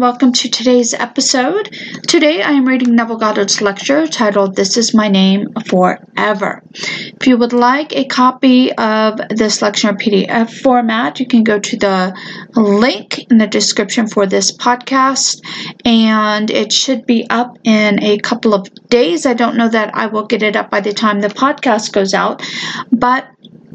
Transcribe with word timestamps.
welcome 0.00 0.32
to 0.32 0.48
today's 0.48 0.94
episode. 0.94 1.76
Today 2.08 2.40
I 2.40 2.52
am 2.52 2.64
reading 2.64 2.96
Neville 2.96 3.18
Goddard's 3.18 3.60
lecture 3.60 4.06
titled 4.06 4.56
This 4.56 4.78
Is 4.78 4.94
My 4.94 5.08
Name 5.08 5.52
Forever. 5.66 6.62
If 6.72 7.26
you 7.26 7.36
would 7.36 7.52
like 7.52 7.94
a 7.94 8.06
copy 8.06 8.72
of 8.72 9.20
this 9.28 9.60
lecture 9.60 9.90
in 9.90 9.96
PDF 9.96 10.62
format, 10.62 11.20
you 11.20 11.26
can 11.26 11.44
go 11.44 11.58
to 11.58 11.76
the 11.76 12.18
link 12.54 13.30
in 13.30 13.36
the 13.36 13.46
description 13.46 14.06
for 14.06 14.24
this 14.24 14.56
podcast 14.56 15.42
and 15.84 16.50
it 16.50 16.72
should 16.72 17.04
be 17.04 17.28
up 17.28 17.58
in 17.64 18.02
a 18.02 18.16
couple 18.20 18.54
of 18.54 18.72
days. 18.88 19.26
I 19.26 19.34
don't 19.34 19.58
know 19.58 19.68
that 19.68 19.94
I 19.94 20.06
will 20.06 20.24
get 20.24 20.42
it 20.42 20.56
up 20.56 20.70
by 20.70 20.80
the 20.80 20.94
time 20.94 21.20
the 21.20 21.28
podcast 21.28 21.92
goes 21.92 22.14
out, 22.14 22.42
but 22.90 23.28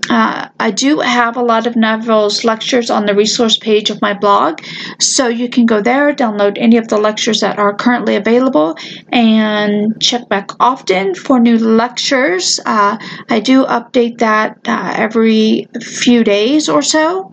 uh, 0.09 0.50
I 0.59 0.72
do 0.72 1.00
have 1.00 1.38
a 1.38 1.41
lot 1.44 1.68
of 1.68 1.76
Neville's 1.76 2.44
lectures 2.44 2.90
on 2.90 3.05
the 3.05 3.16
resource 3.16 3.58
page 3.58 3.90
of 3.90 4.02
my 4.02 4.14
blog, 4.14 4.62
so 5.00 5.28
you 5.28 5.50
can 5.50 5.66
go 5.66 5.81
there, 5.81 6.14
download 6.14 6.58
any 6.58 6.78
of 6.78 6.88
the 6.88 6.98
lectures 6.98 7.41
that 7.41 7.58
are 7.58 7.73
currently 7.76 8.16
available, 8.16 8.78
and 9.12 10.02
check 10.02 10.28
back 10.30 10.50
often 10.59 11.16
for 11.16 11.40
new 11.40 11.58
lectures. 11.58 12.59
Uh, 12.66 12.98
I 13.30 13.40
do 13.40 13.66
update 13.66 14.20
that 14.20 14.58
uh, 14.68 14.94
every 14.95 15.68
few 15.81 16.23
days 16.23 16.70
or 16.70 16.81
so. 16.81 17.31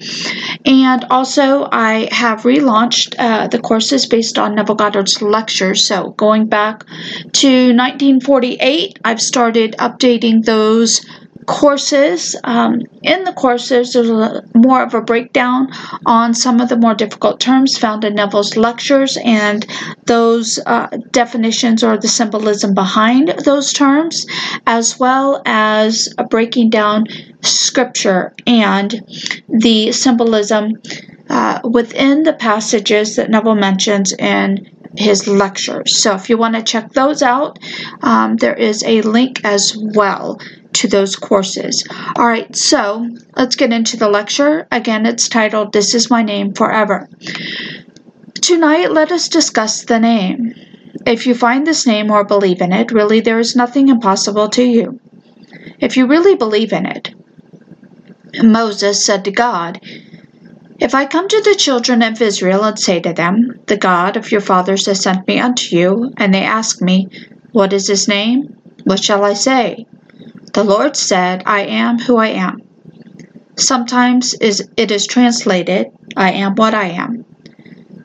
And 0.65 1.05
also, 1.11 1.69
I 1.71 2.09
have 2.13 2.43
relaunched 2.43 3.15
uh, 3.19 3.49
the 3.49 3.59
courses 3.61 4.07
based 4.07 4.39
on 4.39 4.55
Neville 4.55 4.75
Goddard's 4.75 5.21
lectures. 5.21 5.87
So, 5.87 6.11
going 6.11 6.47
back 6.47 6.85
to 6.87 7.49
1948, 7.75 8.99
I've 9.05 9.21
started 9.21 9.75
updating 9.79 10.45
those 10.45 11.05
courses. 11.47 12.37
Um, 12.45 12.83
in 13.03 13.25
the 13.25 13.33
courses, 13.33 13.93
there's 13.93 14.11
a, 14.11 14.43
more 14.55 14.83
of 14.83 14.95
a 14.95 15.01
breakdown 15.01 15.69
on 16.07 16.35
some 16.35 16.61
of 16.61 16.69
the 16.69 16.77
more 16.77 16.95
difficult 16.95 17.41
terms 17.41 17.77
found 17.77 18.05
in 18.05 18.15
Neville's 18.15 18.57
lectures 18.57 19.19
and 19.25 19.67
those 20.07 20.59
uh, 20.67 20.89
definitions 21.11 21.83
or 21.83 21.99
the 21.99 22.09
symbolism 22.09 22.75
behind 22.75 23.29
those 23.45 23.73
terms, 23.73 24.27
as 24.67 24.99
well 24.99 25.43
as 25.47 26.13
breaking 26.31 26.71
down 26.71 27.07
scripture 27.41 28.35
and 28.47 29.05
the 29.49 29.93
symbolism 29.93 30.73
uh, 31.29 31.61
within 31.65 32.23
the 32.23 32.33
passages 32.33 33.17
that 33.17 33.31
Neville 33.31 33.55
mentions 33.55 34.13
in 34.13 34.69
his 34.97 35.27
lectures. 35.27 35.97
So 36.03 36.15
if 36.15 36.29
you 36.29 36.37
want 36.37 36.55
to 36.55 36.63
check 36.63 36.93
those 36.93 37.23
out, 37.23 37.59
um, 38.03 38.37
there 38.37 38.55
is 38.55 38.83
a 38.85 39.01
link 39.03 39.41
as 39.45 39.75
well 39.77 40.39
to 40.83 40.89
those 40.89 41.15
courses. 41.15 41.87
All 42.17 42.27
right, 42.27 42.55
so 42.57 43.09
let's 43.37 43.55
get 43.55 43.73
into 43.73 43.97
the 43.97 44.09
lecture. 44.09 44.67
Again, 44.73 45.07
it's 45.07 45.29
titled 45.29 45.73
This 45.73 45.95
is 45.95 46.11
My 46.11 46.23
Name 46.25 46.55
Forever. 46.55 47.09
Tonight, 48.41 48.91
let 48.91 49.13
us 49.13 49.29
discuss 49.29 49.85
the 49.85 50.01
name. 50.01 50.53
If 51.07 51.25
you 51.29 51.37
find 51.37 51.65
this 51.65 51.87
name 51.87 52.11
or 52.11 52.25
believe 52.25 52.61
in 52.61 52.73
it, 52.73 52.91
really 52.91 53.21
there 53.21 53.39
is 53.39 53.55
nothing 53.55 53.89
impossible 53.89 54.49
to 54.51 54.65
you. 54.65 54.99
If 55.79 55.97
you 55.97 56.09
really 56.09 56.35
believe 56.35 56.73
in 56.73 56.85
it, 56.85 57.15
Moses 58.43 59.07
said 59.07 59.25
to 59.27 59.31
God, 59.31 59.81
If 60.81 60.97
I 60.97 61.07
come 61.07 61.29
to 61.29 61.43
the 61.43 61.55
children 61.55 62.03
of 62.03 62.21
Israel 62.21 62.65
and 62.65 62.77
say 62.77 62.99
to 62.99 63.13
them, 63.13 63.61
The 63.69 63.77
God 63.77 64.17
of 64.17 64.33
your 64.33 64.41
fathers 64.41 64.87
has 64.87 65.01
sent 65.01 65.29
me 65.29 65.39
unto 65.39 65.77
you, 65.77 66.13
and 66.17 66.35
they 66.35 66.43
ask 66.43 66.83
me, 66.83 67.07
What 67.53 67.73
is 67.73 67.87
his 67.87 68.09
name? 68.09 68.57
What 68.83 69.05
shall 69.05 69.25
I 69.25 69.35
say? 69.35 69.87
The 70.53 70.65
Lord 70.65 70.97
said, 70.97 71.45
I 71.47 71.63
am 71.63 71.99
who 71.99 72.19
I 72.19 72.29
am. 72.29 72.61
Sometimes 73.57 74.35
it 74.41 74.91
is 74.91 75.07
translated, 75.07 75.87
I 76.15 76.33
am 76.33 76.57
what 76.57 76.75
I 76.75 76.89
am, 76.89 77.25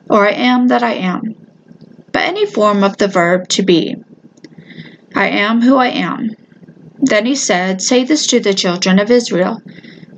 or 0.08 0.26
I 0.26 0.32
am 0.32 0.68
that 0.68 0.82
I 0.82 0.94
am, 0.94 1.34
but 2.10 2.22
any 2.22 2.46
form 2.46 2.84
of 2.84 2.96
the 2.96 3.08
verb 3.08 3.48
to 3.48 3.62
be. 3.62 3.96
I 5.14 5.28
am 5.28 5.60
who 5.60 5.76
I 5.76 5.88
am. 5.88 6.30
Then 6.98 7.26
he 7.26 7.34
said, 7.34 7.82
Say 7.82 8.04
this 8.04 8.26
to 8.28 8.40
the 8.40 8.54
children 8.54 8.98
of 8.98 9.10
Israel 9.10 9.60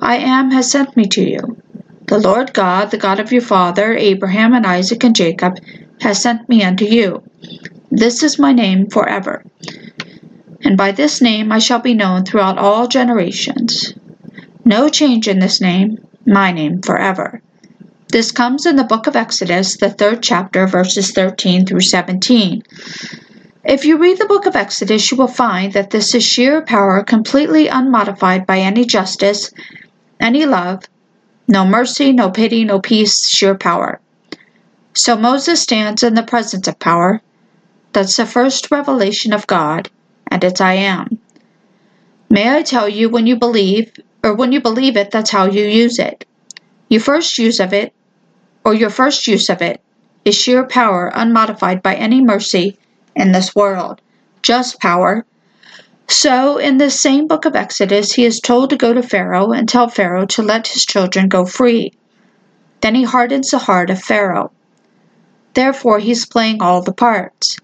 I 0.00 0.18
am 0.18 0.52
has 0.52 0.70
sent 0.70 0.96
me 0.96 1.06
to 1.06 1.28
you. 1.28 1.60
The 2.06 2.20
Lord 2.20 2.52
God, 2.54 2.92
the 2.92 2.98
God 2.98 3.18
of 3.18 3.32
your 3.32 3.42
father, 3.42 3.92
Abraham 3.92 4.52
and 4.54 4.66
Isaac 4.66 5.02
and 5.02 5.16
Jacob, 5.16 5.58
has 6.00 6.22
sent 6.22 6.48
me 6.48 6.62
unto 6.62 6.84
you. 6.84 7.24
This 7.90 8.22
is 8.22 8.38
my 8.38 8.52
name 8.52 8.88
forever 8.88 9.44
and 10.62 10.76
by 10.76 10.92
this 10.92 11.20
name 11.20 11.50
I 11.50 11.58
shall 11.58 11.80
be 11.80 11.94
known 11.94 12.24
throughout 12.24 12.58
all 12.58 12.86
generations. 12.86 13.94
No 14.64 14.88
change 14.88 15.26
in 15.26 15.38
this 15.38 15.60
name, 15.60 16.06
my 16.26 16.52
name 16.52 16.82
forever. 16.82 17.40
This 18.08 18.30
comes 18.32 18.66
in 18.66 18.76
the 18.76 18.84
book 18.84 19.06
of 19.06 19.16
Exodus, 19.16 19.76
the 19.76 19.90
third 19.90 20.22
chapter, 20.22 20.66
verses 20.66 21.12
13 21.12 21.64
through 21.64 21.80
17. 21.80 22.62
If 23.64 23.84
you 23.84 23.98
read 23.98 24.18
the 24.18 24.26
book 24.26 24.46
of 24.46 24.56
Exodus, 24.56 25.10
you 25.10 25.16
will 25.16 25.28
find 25.28 25.72
that 25.72 25.90
this 25.90 26.14
is 26.14 26.24
sheer 26.24 26.60
power 26.62 27.02
completely 27.04 27.68
unmodified 27.68 28.46
by 28.46 28.58
any 28.58 28.84
justice, 28.84 29.50
any 30.18 30.44
love, 30.44 30.84
no 31.46 31.64
mercy, 31.64 32.12
no 32.12 32.30
pity, 32.30 32.64
no 32.64 32.80
peace, 32.80 33.28
sheer 33.28 33.54
power. 33.54 34.00
So 34.92 35.16
Moses 35.16 35.62
stands 35.62 36.02
in 36.02 36.14
the 36.14 36.22
presence 36.22 36.66
of 36.68 36.78
power. 36.78 37.22
That's 37.92 38.16
the 38.16 38.26
first 38.26 38.70
revelation 38.70 39.32
of 39.32 39.46
God 39.46 39.88
and 40.30 40.42
it's 40.44 40.60
I 40.60 40.74
am. 40.74 41.18
May 42.28 42.54
I 42.54 42.62
tell 42.62 42.88
you 42.88 43.08
when 43.08 43.26
you 43.26 43.36
believe, 43.36 43.92
or 44.22 44.34
when 44.34 44.52
you 44.52 44.60
believe 44.60 44.96
it, 44.96 45.10
that's 45.10 45.30
how 45.30 45.46
you 45.46 45.64
use 45.64 45.98
it. 45.98 46.24
Your 46.88 47.00
first 47.00 47.38
use 47.38 47.58
of 47.58 47.72
it, 47.72 47.92
or 48.64 48.74
your 48.74 48.90
first 48.90 49.26
use 49.26 49.48
of 49.48 49.62
it, 49.62 49.80
is 50.24 50.34
sheer 50.34 50.64
power 50.64 51.10
unmodified 51.14 51.82
by 51.82 51.94
any 51.94 52.20
mercy 52.20 52.78
in 53.16 53.32
this 53.32 53.54
world. 53.54 54.00
Just 54.42 54.80
power. 54.80 55.24
So, 56.08 56.58
in 56.58 56.78
this 56.78 57.00
same 57.00 57.26
book 57.28 57.44
of 57.44 57.54
Exodus, 57.54 58.12
he 58.12 58.24
is 58.24 58.40
told 58.40 58.70
to 58.70 58.76
go 58.76 58.92
to 58.92 59.02
Pharaoh 59.02 59.52
and 59.52 59.68
tell 59.68 59.88
Pharaoh 59.88 60.26
to 60.26 60.42
let 60.42 60.66
his 60.66 60.84
children 60.84 61.28
go 61.28 61.44
free. 61.44 61.92
Then 62.80 62.94
he 62.94 63.04
hardens 63.04 63.50
the 63.50 63.58
heart 63.58 63.90
of 63.90 64.02
Pharaoh. 64.02 64.50
Therefore, 65.54 65.98
he's 65.98 66.26
playing 66.26 66.62
all 66.62 66.82
the 66.82 66.92
parts. 66.92 67.58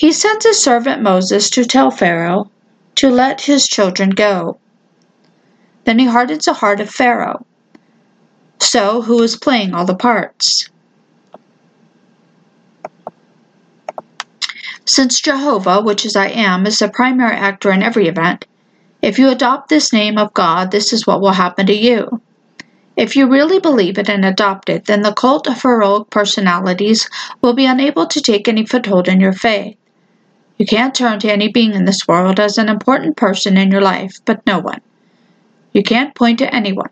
He 0.00 0.12
sent 0.12 0.44
his 0.44 0.58
servant 0.58 1.02
Moses 1.02 1.50
to 1.50 1.62
tell 1.62 1.90
Pharaoh 1.90 2.50
to 2.94 3.10
let 3.10 3.42
his 3.42 3.68
children 3.68 4.08
go. 4.08 4.56
Then 5.84 5.98
he 5.98 6.06
hardens 6.06 6.46
the 6.46 6.54
heart 6.54 6.80
of 6.80 6.88
Pharaoh. 6.88 7.44
So, 8.60 9.02
who 9.02 9.22
is 9.22 9.36
playing 9.36 9.74
all 9.74 9.84
the 9.84 9.94
parts? 9.94 10.70
Since 14.86 15.20
Jehovah, 15.20 15.82
which 15.82 16.06
is 16.06 16.16
I 16.16 16.28
am, 16.28 16.66
is 16.66 16.78
the 16.78 16.88
primary 16.88 17.36
actor 17.36 17.70
in 17.70 17.82
every 17.82 18.08
event, 18.08 18.46
if 19.02 19.18
you 19.18 19.28
adopt 19.28 19.68
this 19.68 19.92
name 19.92 20.16
of 20.16 20.32
God, 20.32 20.70
this 20.70 20.94
is 20.94 21.06
what 21.06 21.20
will 21.20 21.32
happen 21.32 21.66
to 21.66 21.74
you. 21.74 22.22
If 22.96 23.16
you 23.16 23.28
really 23.28 23.60
believe 23.60 23.98
it 23.98 24.08
and 24.08 24.24
adopt 24.24 24.70
it, 24.70 24.86
then 24.86 25.02
the 25.02 25.12
cult 25.12 25.46
of 25.46 25.60
heroic 25.60 26.08
personalities 26.08 27.06
will 27.42 27.52
be 27.52 27.66
unable 27.66 28.06
to 28.06 28.22
take 28.22 28.48
any 28.48 28.64
foothold 28.64 29.06
in 29.06 29.20
your 29.20 29.34
faith. 29.34 29.76
You 30.60 30.66
can't 30.66 30.94
turn 30.94 31.18
to 31.20 31.32
any 31.32 31.48
being 31.48 31.72
in 31.72 31.86
this 31.86 32.06
world 32.06 32.38
as 32.38 32.58
an 32.58 32.68
important 32.68 33.16
person 33.16 33.56
in 33.56 33.70
your 33.70 33.80
life, 33.80 34.18
but 34.26 34.46
no 34.46 34.58
one. 34.58 34.82
You 35.72 35.82
can't 35.82 36.14
point 36.14 36.38
to 36.40 36.54
anyone. 36.54 36.90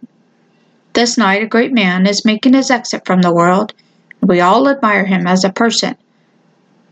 This 0.94 1.18
night, 1.18 1.42
a 1.42 1.46
great 1.46 1.74
man 1.74 2.06
is 2.06 2.24
making 2.24 2.54
his 2.54 2.70
exit 2.70 3.04
from 3.04 3.20
the 3.20 3.30
world, 3.30 3.74
and 4.22 4.30
we 4.30 4.40
all 4.40 4.70
admire 4.70 5.04
him 5.04 5.26
as 5.26 5.44
a 5.44 5.52
person. 5.52 5.96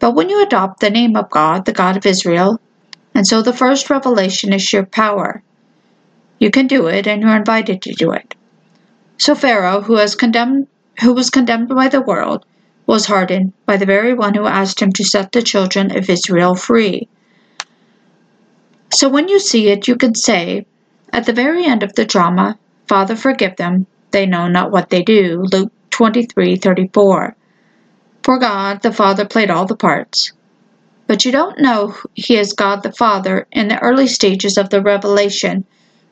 But 0.00 0.14
when 0.14 0.28
you 0.28 0.42
adopt 0.42 0.80
the 0.80 0.90
name 0.90 1.16
of 1.16 1.30
God, 1.30 1.64
the 1.64 1.72
God 1.72 1.96
of 1.96 2.04
Israel, 2.04 2.60
and 3.14 3.26
so 3.26 3.40
the 3.40 3.54
first 3.54 3.88
revelation 3.88 4.52
is 4.52 4.70
your 4.70 4.84
power, 4.84 5.42
you 6.38 6.50
can 6.50 6.66
do 6.66 6.88
it, 6.88 7.06
and 7.06 7.22
you're 7.22 7.36
invited 7.36 7.80
to 7.80 7.94
do 7.94 8.12
it. 8.12 8.34
So 9.16 9.34
Pharaoh, 9.34 9.80
who 9.80 9.96
has 9.96 10.14
condemned, 10.14 10.66
who 11.00 11.14
was 11.14 11.30
condemned 11.30 11.70
by 11.70 11.88
the 11.88 12.02
world, 12.02 12.44
was 12.86 13.06
hardened 13.06 13.52
by 13.66 13.76
the 13.76 13.86
very 13.86 14.14
one 14.14 14.34
who 14.34 14.46
asked 14.46 14.80
him 14.80 14.92
to 14.92 15.04
set 15.04 15.32
the 15.32 15.42
children 15.42 15.96
of 15.96 16.08
Israel 16.08 16.54
free. 16.54 17.08
So 18.92 19.08
when 19.08 19.28
you 19.28 19.40
see 19.40 19.68
it, 19.68 19.88
you 19.88 19.96
can 19.96 20.14
say, 20.14 20.66
at 21.12 21.26
the 21.26 21.32
very 21.32 21.64
end 21.64 21.82
of 21.82 21.94
the 21.94 22.04
drama, 22.04 22.58
Father, 22.88 23.16
forgive 23.16 23.56
them, 23.56 23.86
they 24.12 24.26
know 24.26 24.46
not 24.46 24.70
what 24.70 24.90
they 24.90 25.02
do. 25.02 25.44
Luke 25.52 25.72
23:34. 25.90 27.34
For 28.22 28.38
God, 28.38 28.82
the 28.82 28.92
Father 28.92 29.24
played 29.24 29.50
all 29.50 29.66
the 29.66 29.76
parts. 29.76 30.32
But 31.08 31.24
you 31.24 31.32
don't 31.32 31.60
know 31.60 31.96
He 32.14 32.36
is 32.36 32.52
God 32.52 32.82
the 32.82 32.92
Father 32.92 33.46
in 33.50 33.68
the 33.68 33.82
early 33.82 34.06
stages 34.06 34.56
of 34.56 34.70
the 34.70 34.82
revelation 34.82 35.64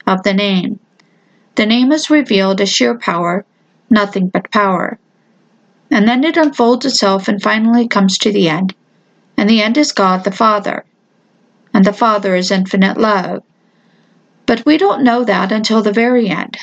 of 0.06 0.22
the 0.22 0.34
name. 0.34 0.80
The 1.54 1.66
name 1.66 1.92
is 1.92 2.10
revealed 2.10 2.60
as 2.60 2.68
sheer 2.68 2.98
power, 2.98 3.44
nothing 3.88 4.28
but 4.28 4.50
power 4.50 4.98
and 5.90 6.08
then 6.08 6.24
it 6.24 6.36
unfolds 6.36 6.86
itself 6.86 7.28
and 7.28 7.42
finally 7.42 7.86
comes 7.86 8.18
to 8.18 8.32
the 8.32 8.48
end. 8.48 8.74
And 9.36 9.48
the 9.48 9.62
end 9.62 9.76
is 9.76 9.92
God 9.92 10.24
the 10.24 10.32
Father. 10.32 10.84
And 11.72 11.84
the 11.84 11.92
Father 11.92 12.34
is 12.34 12.50
infinite 12.50 12.96
love. 12.96 13.42
But 14.46 14.64
we 14.64 14.76
don't 14.76 15.04
know 15.04 15.24
that 15.24 15.52
until 15.52 15.82
the 15.82 15.92
very 15.92 16.28
end. 16.28 16.56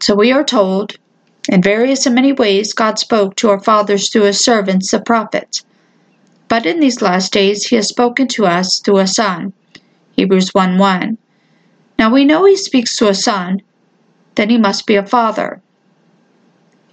So 0.00 0.14
we 0.14 0.32
are 0.32 0.44
told, 0.44 0.96
In 1.48 1.62
various 1.62 2.06
and 2.06 2.14
many 2.14 2.32
ways, 2.32 2.72
God 2.72 2.98
spoke 2.98 3.36
to 3.36 3.50
our 3.50 3.60
fathers 3.60 4.10
through 4.10 4.22
his 4.22 4.44
servants, 4.44 4.90
the 4.90 5.00
prophets. 5.00 5.64
But 6.48 6.66
in 6.66 6.80
these 6.80 7.02
last 7.02 7.32
days, 7.32 7.66
he 7.66 7.76
has 7.76 7.88
spoken 7.88 8.28
to 8.28 8.46
us 8.46 8.80
through 8.80 8.98
a 8.98 9.06
Son. 9.06 9.52
Hebrews 10.16 10.52
1 10.52 10.78
1. 10.78 11.18
Now 11.98 12.12
we 12.12 12.24
know 12.24 12.44
he 12.44 12.56
speaks 12.56 12.96
to 12.96 13.08
a 13.08 13.14
Son, 13.14 13.62
then 14.34 14.50
he 14.50 14.58
must 14.58 14.86
be 14.86 14.96
a 14.96 15.06
Father. 15.06 15.62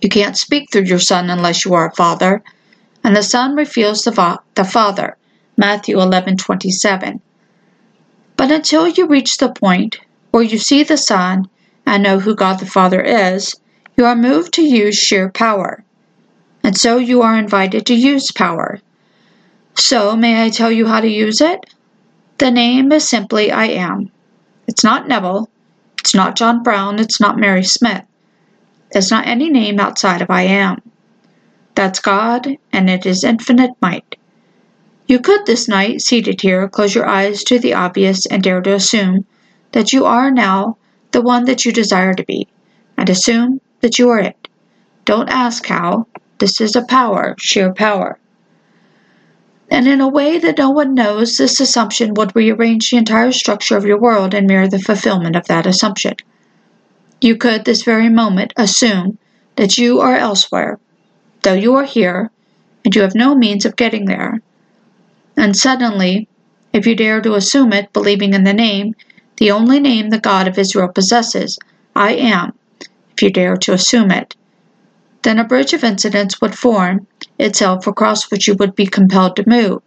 You 0.02 0.10
can't 0.10 0.38
speak 0.38 0.72
through 0.72 0.84
your 0.84 1.00
Son 1.00 1.30
unless 1.30 1.66
you 1.66 1.74
are 1.74 1.88
a 1.88 1.96
Father, 1.96 2.42
and 3.04 3.16
the 3.16 3.24
Son 3.24 3.56
reveals 3.56 4.04
the, 4.04 4.12
fa- 4.12 4.40
the 4.56 4.64
Father. 4.64 5.18
Matthew 5.58 6.00
eleven 6.00 6.38
twenty 6.38 6.72
seven. 6.72 7.22
But 8.38 8.50
until 8.52 8.88
you 8.88 9.08
reach 9.08 9.38
the 9.38 9.52
point 9.52 10.00
where 10.32 10.44
you 10.44 10.58
see 10.58 10.84
the 10.84 10.96
Son 10.96 11.50
and 11.86 12.02
know 12.02 12.20
who 12.20 12.34
God 12.34 12.60
the 12.60 12.66
Father 12.66 13.02
is, 13.02 13.56
you 13.98 14.06
are 14.06 14.16
moved 14.16 14.54
to 14.54 14.62
use 14.62 14.96
sheer 14.98 15.30
power. 15.30 15.84
And 16.64 16.78
so 16.78 16.98
you 16.98 17.22
are 17.22 17.38
invited 17.38 17.86
to 17.88 17.94
use 17.94 18.32
power. 18.32 18.80
So, 19.76 20.16
may 20.16 20.46
I 20.46 20.50
tell 20.50 20.72
you 20.72 20.88
how 20.88 21.02
to 21.02 21.08
use 21.10 21.42
it? 21.42 21.60
The 22.38 22.52
name 22.52 22.92
is 22.94 23.08
simply 23.08 23.52
I 23.52 23.66
am. 23.66 24.12
It's 24.68 24.84
not 24.84 25.10
Neville. 25.10 25.50
It's 26.00 26.16
not 26.16 26.38
John 26.38 26.64
Brown. 26.64 27.00
It's 27.00 27.20
not 27.20 27.38
Mary 27.38 27.64
Smith. 27.64 28.04
It's 28.92 29.12
not 29.12 29.28
any 29.28 29.50
name 29.50 29.80
outside 29.80 30.22
of 30.22 30.30
I 30.30 30.44
am. 30.44 30.82
That's 31.76 32.00
God, 32.00 32.58
and 32.74 32.90
it 32.90 33.06
is 33.06 33.24
infinite 33.24 33.72
might. 33.82 34.16
You 35.08 35.20
could 35.20 35.46
this 35.46 35.68
night, 35.68 36.02
seated 36.02 36.42
here, 36.42 36.68
close 36.68 36.94
your 36.94 37.08
eyes 37.08 37.44
to 37.46 37.60
the 37.60 37.74
obvious 37.74 38.26
and 38.26 38.44
dare 38.44 38.62
to 38.62 38.74
assume 38.74 39.26
that 39.72 39.94
you 39.94 40.06
are 40.06 40.32
now 40.32 40.78
the 41.12 41.22
one 41.22 41.46
that 41.46 41.66
you 41.66 41.72
desire 41.72 42.14
to 42.14 42.24
be, 42.24 42.48
and 42.98 43.10
assume 43.10 43.62
that 43.82 43.98
you 43.98 44.10
are 44.10 44.20
it. 44.20 44.48
Don't 45.06 45.30
ask 45.30 45.66
how. 45.66 46.08
This 46.40 46.62
is 46.62 46.76
a 46.76 46.86
power, 46.86 47.36
sheer 47.40 47.74
power. 47.74 48.20
And 49.72 49.88
in 49.88 50.02
a 50.02 50.08
way 50.08 50.40
that 50.40 50.58
no 50.58 50.72
one 50.72 50.94
knows, 50.96 51.38
this 51.38 51.60
assumption 51.60 52.14
would 52.16 52.36
rearrange 52.36 52.90
the 52.90 52.98
entire 52.98 53.32
structure 53.32 53.78
of 53.78 53.86
your 53.86 54.00
world 54.00 54.34
and 54.34 54.48
mirror 54.48 54.68
the 54.68 54.80
fulfillment 54.80 55.36
of 55.36 55.48
that 55.48 55.66
assumption. 55.66 56.16
You 57.22 57.36
could, 57.36 57.66
this 57.66 57.84
very 57.84 58.10
moment, 58.10 58.54
assume 58.56 59.18
that 59.58 59.78
you 59.78 60.00
are 60.00 60.16
elsewhere, 60.16 60.80
though 61.42 61.54
you 61.54 61.76
are 61.76 61.84
here, 61.84 62.32
and 62.86 62.96
you 62.96 63.02
have 63.02 63.16
no 63.16 63.36
means 63.36 63.66
of 63.66 63.76
getting 63.76 64.06
there. 64.06 64.42
And 65.36 65.56
suddenly, 65.56 66.28
if 66.72 66.88
you 66.88 66.96
dare 66.96 67.22
to 67.22 67.36
assume 67.36 67.74
it, 67.74 67.92
believing 67.92 68.34
in 68.34 68.46
the 68.46 68.54
name, 68.54 68.96
the 69.38 69.52
only 69.52 69.80
name 69.80 70.10
the 70.10 70.20
God 70.20 70.48
of 70.48 70.58
Israel 70.58 70.88
possesses, 70.88 71.60
I 71.96 72.14
am, 72.14 72.54
if 73.14 73.22
you 73.22 73.32
dare 73.32 73.58
to 73.58 73.74
assume 73.74 74.12
it, 74.12 74.36
then 75.24 75.40
a 75.40 75.44
bridge 75.44 75.74
of 75.74 75.84
incidents 75.84 76.40
would 76.40 76.58
form 76.58 77.08
itself 77.38 77.86
across 77.88 78.32
which 78.32 78.48
you 78.48 78.54
would 78.56 78.76
be 78.76 78.86
compelled 78.86 79.36
to 79.36 79.50
move. 79.50 79.82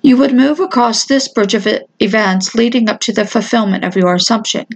You 0.00 0.16
would 0.16 0.34
move 0.34 0.58
across 0.58 1.04
this 1.04 1.28
bridge 1.28 1.54
of 1.54 1.68
events 2.00 2.54
leading 2.54 2.88
up 2.88 3.00
to 3.00 3.12
the 3.12 3.26
fulfillment 3.26 3.84
of 3.84 3.94
your 3.94 4.14
assumption. 4.14 4.66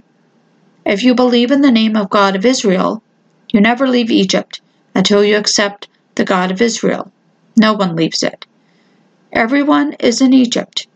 If 0.87 1.03
you 1.03 1.15
believe 1.15 1.51
in 1.51 1.59
the 1.59 1.69
name 1.69 1.97
of 1.97 2.09
God 2.09 2.33
of 2.37 2.45
Israel, 2.45 3.03
you 3.51 3.59
never 3.59 3.89
leave 3.89 4.09
Egypt 4.09 4.61
until 4.95 5.21
you 5.21 5.35
accept 5.35 5.89
the 6.15 6.23
God 6.23 6.49
of 6.49 6.61
Israel. 6.61 7.11
No 7.57 7.73
one 7.73 7.93
leaves 7.93 8.23
it. 8.23 8.45
Everyone 9.33 9.97
is 9.99 10.21
in 10.21 10.31
Egypt. 10.31 10.87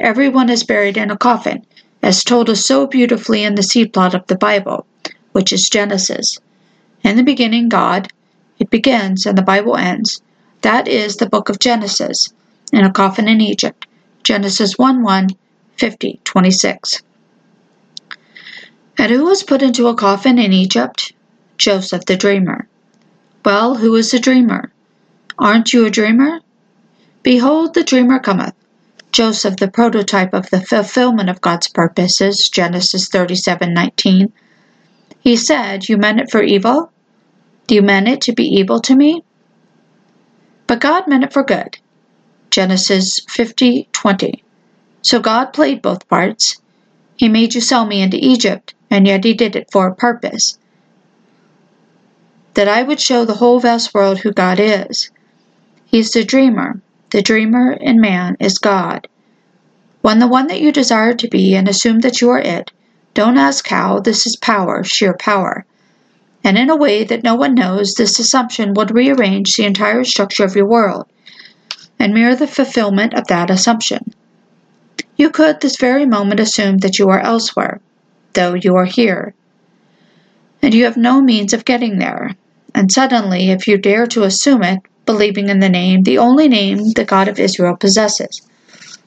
Everyone 0.00 0.48
is 0.48 0.64
buried 0.64 0.96
in 0.96 1.10
a 1.10 1.18
coffin, 1.18 1.66
as 2.02 2.24
told 2.24 2.48
us 2.48 2.64
so 2.64 2.86
beautifully 2.86 3.44
in 3.44 3.54
the 3.54 3.62
seed 3.62 3.92
plot 3.92 4.14
of 4.14 4.26
the 4.28 4.36
Bible, 4.36 4.86
which 5.32 5.52
is 5.52 5.68
Genesis. 5.68 6.38
In 7.02 7.18
the 7.18 7.22
beginning, 7.22 7.68
God, 7.68 8.10
it 8.58 8.70
begins 8.70 9.26
and 9.26 9.36
the 9.36 9.42
Bible 9.42 9.76
ends. 9.76 10.22
That 10.62 10.88
is 10.88 11.16
the 11.16 11.28
book 11.28 11.50
of 11.50 11.58
Genesis, 11.58 12.32
in 12.72 12.82
a 12.82 12.90
coffin 12.90 13.28
in 13.28 13.42
Egypt. 13.42 13.86
Genesis 14.22 14.78
1 14.78 15.02
1, 15.02 15.28
50, 15.76 16.20
26. 16.24 17.02
And 18.98 19.10
who 19.10 19.24
was 19.24 19.42
put 19.42 19.62
into 19.62 19.88
a 19.88 19.94
coffin 19.94 20.38
in 20.38 20.52
Egypt? 20.52 21.12
Joseph 21.56 22.04
the 22.06 22.16
dreamer. 22.16 22.68
Well, 23.44 23.76
who 23.76 23.94
is 23.96 24.10
the 24.10 24.18
dreamer? 24.18 24.72
Aren't 25.38 25.72
you 25.72 25.84
a 25.86 25.90
dreamer? 25.90 26.40
Behold, 27.22 27.74
the 27.74 27.84
dreamer 27.84 28.18
cometh. 28.18 28.54
Joseph, 29.12 29.56
the 29.56 29.70
prototype 29.70 30.34
of 30.34 30.50
the 30.50 30.60
fulfillment 30.60 31.30
of 31.30 31.40
God's 31.40 31.68
purposes, 31.68 32.48
Genesis 32.48 33.08
37 33.08 33.72
19. 33.72 34.32
He 35.20 35.36
said, 35.36 35.88
You 35.88 35.96
meant 35.96 36.20
it 36.20 36.30
for 36.30 36.42
evil, 36.42 36.90
do 37.66 37.74
you 37.74 37.82
mean 37.82 38.06
it 38.06 38.20
to 38.22 38.32
be 38.32 38.44
evil 38.44 38.80
to 38.80 38.94
me? 38.94 39.22
But 40.66 40.80
God 40.80 41.08
meant 41.08 41.24
it 41.24 41.32
for 41.32 41.42
good. 41.42 41.78
Genesis 42.50 43.20
50:20. 43.20 44.42
So 45.00 45.18
God 45.18 45.52
played 45.52 45.80
both 45.80 46.08
parts. 46.08 46.60
He 47.16 47.28
made 47.28 47.54
you 47.54 47.60
sell 47.60 47.86
me 47.86 48.02
into 48.02 48.18
Egypt, 48.20 48.73
and 48.94 49.06
yet 49.06 49.24
he 49.24 49.34
did 49.34 49.56
it 49.56 49.70
for 49.70 49.86
a 49.86 49.94
purpose. 49.94 50.58
That 52.54 52.68
I 52.68 52.82
would 52.82 53.00
show 53.00 53.24
the 53.24 53.34
whole 53.34 53.60
vast 53.60 53.92
world 53.92 54.18
who 54.18 54.32
God 54.32 54.58
is. 54.60 55.10
He's 55.84 56.12
the 56.12 56.24
dreamer. 56.24 56.80
The 57.10 57.22
dreamer 57.22 57.72
in 57.72 58.00
man 58.00 58.36
is 58.40 58.58
God. 58.58 59.08
When 60.00 60.18
the 60.18 60.28
one 60.28 60.46
that 60.46 60.60
you 60.60 60.72
desire 60.72 61.14
to 61.14 61.28
be 61.28 61.54
and 61.54 61.68
assume 61.68 62.00
that 62.00 62.20
you 62.20 62.30
are 62.30 62.40
it, 62.40 62.70
don't 63.12 63.38
ask 63.38 63.66
how, 63.68 64.00
this 64.00 64.26
is 64.26 64.36
power, 64.36 64.84
sheer 64.84 65.14
power 65.14 65.66
and 66.44 66.58
in 66.58 66.68
a 66.68 66.76
way 66.76 67.04
that 67.04 67.24
no 67.24 67.34
one 67.34 67.54
knows, 67.54 67.94
this 67.94 68.18
assumption 68.18 68.74
would 68.74 68.94
rearrange 68.94 69.56
the 69.56 69.64
entire 69.64 70.04
structure 70.04 70.44
of 70.44 70.54
your 70.54 70.66
world 70.66 71.06
and 71.98 72.12
mirror 72.12 72.36
the 72.36 72.46
fulfillment 72.46 73.14
of 73.14 73.26
that 73.28 73.50
assumption. 73.50 74.12
You 75.16 75.30
could 75.30 75.60
this 75.60 75.78
very 75.78 76.04
moment 76.04 76.40
assume 76.40 76.78
that 76.78 76.98
you 76.98 77.08
are 77.08 77.20
elsewhere, 77.20 77.80
though 78.34 78.54
you 78.54 78.76
are 78.76 78.84
here, 78.84 79.34
and 80.62 80.74
you 80.74 80.84
have 80.84 80.96
no 80.96 81.20
means 81.20 81.52
of 81.52 81.64
getting 81.64 81.98
there. 81.98 82.32
And 82.74 82.90
suddenly, 82.90 83.50
if 83.50 83.68
you 83.68 83.78
dare 83.78 84.06
to 84.08 84.24
assume 84.24 84.62
it, 84.62 84.80
believing 85.06 85.48
in 85.48 85.60
the 85.60 85.68
name, 85.68 86.02
the 86.02 86.18
only 86.18 86.48
name 86.48 86.90
the 86.92 87.04
God 87.04 87.28
of 87.28 87.38
Israel 87.38 87.76
possesses, 87.76 88.42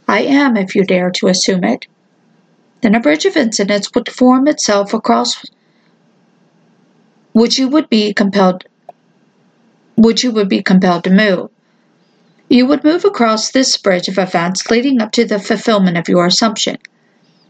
I 0.07 0.21
am, 0.21 0.55
if 0.55 0.75
you 0.75 0.83
dare 0.85 1.11
to 1.11 1.27
assume 1.27 1.63
it, 1.63 1.85
then 2.81 2.95
a 2.95 2.99
bridge 2.99 3.25
of 3.25 3.35
incidents 3.35 3.89
would 3.93 4.09
form 4.09 4.47
itself 4.47 4.93
across 4.93 5.43
which 7.33 7.59
you 7.59 7.67
would 7.67 7.89
be 7.89 8.13
compelled 8.13 8.65
which 9.95 10.23
you 10.23 10.31
would 10.31 10.47
be 10.47 10.61
compelled 10.61 11.03
to 11.03 11.09
move. 11.09 11.49
You 12.49 12.67
would 12.67 12.83
move 12.83 13.03
across 13.03 13.51
this 13.51 13.75
bridge 13.77 14.07
of 14.07 14.19
events 14.19 14.69
leading 14.69 15.01
up 15.01 15.11
to 15.13 15.25
the 15.25 15.39
fulfillment 15.39 15.97
of 15.97 16.07
your 16.07 16.27
assumption. 16.27 16.77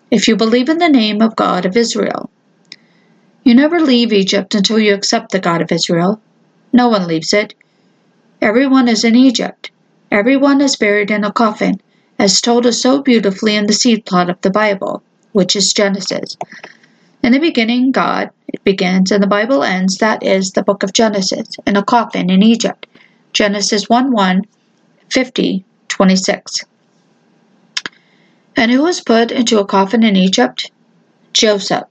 If 0.09 0.27
you 0.27 0.37
believe 0.37 0.69
in 0.69 0.77
the 0.77 0.87
name 0.87 1.21
of 1.21 1.35
God 1.35 1.65
of 1.65 1.75
Israel, 1.75 2.29
you 3.43 3.53
never 3.53 3.79
leave 3.81 4.13
Egypt 4.13 4.55
until 4.55 4.79
you 4.79 4.93
accept 4.93 5.31
the 5.31 5.39
God 5.39 5.61
of 5.61 5.71
Israel. 5.71 6.21
No 6.71 6.87
one 6.87 7.07
leaves 7.07 7.33
it. 7.33 7.53
Everyone 8.41 8.87
is 8.87 9.03
in 9.03 9.15
Egypt. 9.15 9.69
Everyone 10.09 10.61
is 10.61 10.77
buried 10.77 11.11
in 11.11 11.25
a 11.25 11.31
coffin, 11.31 11.81
as 12.17 12.39
told 12.39 12.65
us 12.65 12.81
so 12.81 13.01
beautifully 13.01 13.55
in 13.55 13.67
the 13.67 13.73
seed 13.73 14.05
plot 14.05 14.29
of 14.29 14.39
the 14.41 14.49
Bible, 14.49 15.03
which 15.33 15.57
is 15.57 15.73
Genesis. 15.73 16.37
In 17.21 17.33
the 17.33 17.39
beginning, 17.39 17.91
God, 17.91 18.29
it 18.47 18.63
begins, 18.63 19.11
and 19.11 19.21
the 19.21 19.27
Bible 19.27 19.61
ends, 19.61 19.97
that 19.97 20.23
is, 20.23 20.51
the 20.51 20.63
book 20.63 20.83
of 20.83 20.93
Genesis, 20.93 21.49
in 21.65 21.75
a 21.75 21.83
coffin 21.83 22.29
in 22.29 22.43
Egypt. 22.43 22.87
Genesis 23.33 23.89
1 23.89 24.11
1, 24.11 24.43
50, 25.09 25.65
26. 25.89 26.63
And 28.57 28.71
who 28.71 28.81
was 28.81 29.01
put 29.01 29.31
into 29.31 29.59
a 29.59 29.65
coffin 29.65 30.03
in 30.03 30.15
Egypt? 30.15 30.71
Joseph, 31.31 31.87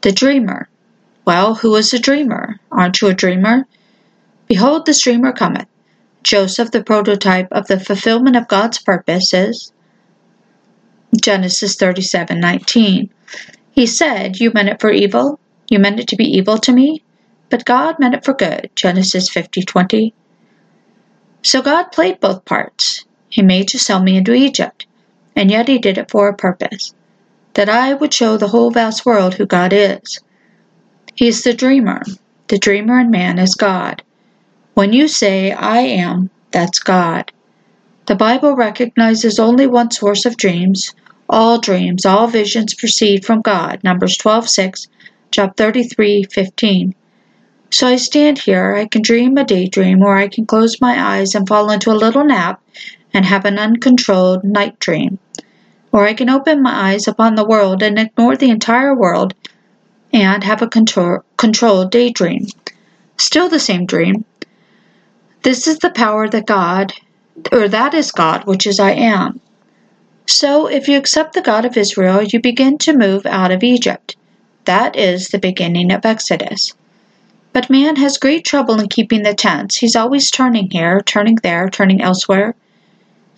the 0.00 0.10
dreamer. 0.10 0.68
Well, 1.24 1.54
who 1.54 1.76
is 1.76 1.92
the 1.92 2.00
dreamer? 2.00 2.58
Aren't 2.72 3.00
you 3.00 3.06
a 3.06 3.14
dreamer? 3.14 3.68
Behold, 4.48 4.84
the 4.84 4.98
dreamer 5.00 5.32
cometh. 5.32 5.68
Joseph, 6.24 6.72
the 6.72 6.82
prototype 6.82 7.46
of 7.52 7.68
the 7.68 7.78
fulfillment 7.78 8.34
of 8.34 8.48
God's 8.48 8.78
purposes. 8.78 9.72
Genesis 11.22 11.76
37:19. 11.76 13.08
He 13.70 13.86
said, 13.86 14.40
You 14.40 14.50
meant 14.52 14.70
it 14.70 14.80
for 14.80 14.90
evil, 14.90 15.38
you 15.68 15.78
meant 15.78 16.00
it 16.00 16.08
to 16.08 16.16
be 16.16 16.24
evil 16.24 16.58
to 16.58 16.72
me, 16.72 17.04
but 17.48 17.64
God 17.64 18.00
meant 18.00 18.14
it 18.14 18.24
for 18.24 18.34
good. 18.34 18.70
Genesis 18.74 19.30
50:20. 19.30 20.12
So 21.42 21.62
God 21.62 21.92
played 21.92 22.18
both 22.18 22.44
parts. 22.44 23.04
He 23.28 23.42
made 23.42 23.72
you 23.72 23.78
sell 23.78 24.02
me 24.02 24.16
into 24.16 24.34
Egypt, 24.34 24.86
and 25.36 25.50
yet 25.50 25.68
he 25.68 25.78
did 25.78 25.98
it 25.98 26.10
for 26.10 26.28
a 26.28 26.34
purpose, 26.34 26.94
that 27.54 27.68
I 27.68 27.94
would 27.94 28.12
show 28.12 28.36
the 28.36 28.48
whole 28.48 28.70
vast 28.70 29.06
world 29.06 29.34
who 29.34 29.46
God 29.46 29.72
is. 29.72 30.20
He 31.14 31.28
is 31.28 31.42
the 31.42 31.54
dreamer. 31.54 32.02
The 32.48 32.58
dreamer 32.58 32.98
in 33.00 33.10
man 33.10 33.38
is 33.38 33.54
God. 33.54 34.02
When 34.74 34.92
you 34.92 35.08
say, 35.08 35.52
I 35.52 35.78
am, 35.78 36.30
that's 36.50 36.78
God. 36.78 37.32
The 38.06 38.14
Bible 38.16 38.56
recognizes 38.56 39.38
only 39.38 39.66
one 39.66 39.90
source 39.90 40.24
of 40.24 40.36
dreams, 40.36 40.94
all 41.28 41.58
dreams, 41.58 42.04
all 42.04 42.26
visions 42.26 42.74
proceed 42.74 43.24
from 43.24 43.40
God. 43.40 43.84
Numbers 43.84 44.16
12:6, 44.18 44.88
Job 45.30 45.54
33:15. 45.56 46.94
So 47.70 47.86
I 47.86 47.96
stand 47.96 48.38
here, 48.38 48.74
I 48.74 48.86
can 48.86 49.02
dream 49.02 49.36
a 49.38 49.44
daydream, 49.44 50.02
or 50.02 50.16
I 50.16 50.26
can 50.26 50.44
close 50.44 50.80
my 50.80 51.00
eyes 51.00 51.36
and 51.36 51.46
fall 51.46 51.70
into 51.70 51.92
a 51.92 52.02
little 52.02 52.24
nap 52.24 52.60
and 53.12 53.24
have 53.24 53.44
an 53.44 53.58
uncontrolled 53.58 54.44
night 54.44 54.78
dream. 54.78 55.18
Or 55.92 56.06
I 56.06 56.14
can 56.14 56.30
open 56.30 56.62
my 56.62 56.92
eyes 56.92 57.08
upon 57.08 57.34
the 57.34 57.46
world 57.46 57.82
and 57.82 57.98
ignore 57.98 58.36
the 58.36 58.50
entire 58.50 58.94
world 58.94 59.34
and 60.12 60.44
have 60.44 60.62
a 60.62 60.68
control, 60.68 61.24
controlled 61.36 61.90
daydream. 61.90 62.46
Still 63.16 63.48
the 63.48 63.58
same 63.58 63.86
dream. 63.86 64.24
This 65.42 65.66
is 65.66 65.78
the 65.78 65.90
power 65.90 66.28
that 66.28 66.46
God, 66.46 66.92
or 67.50 67.68
that 67.68 67.94
is 67.94 68.12
God, 68.12 68.46
which 68.46 68.66
is 68.66 68.78
I 68.78 68.92
am. 68.92 69.40
So 70.26 70.68
if 70.68 70.86
you 70.86 70.96
accept 70.96 71.32
the 71.32 71.42
God 71.42 71.64
of 71.64 71.76
Israel, 71.76 72.22
you 72.22 72.40
begin 72.40 72.78
to 72.78 72.96
move 72.96 73.26
out 73.26 73.50
of 73.50 73.62
Egypt. 73.62 74.16
That 74.64 74.96
is 74.96 75.28
the 75.28 75.38
beginning 75.38 75.90
of 75.90 76.04
Exodus. 76.04 76.74
But 77.52 77.70
man 77.70 77.96
has 77.96 78.18
great 78.18 78.44
trouble 78.44 78.78
in 78.78 78.88
keeping 78.88 79.22
the 79.22 79.34
tense. 79.34 79.76
He's 79.76 79.96
always 79.96 80.30
turning 80.30 80.70
here, 80.70 81.00
turning 81.00 81.36
there, 81.42 81.68
turning 81.68 82.00
elsewhere. 82.00 82.54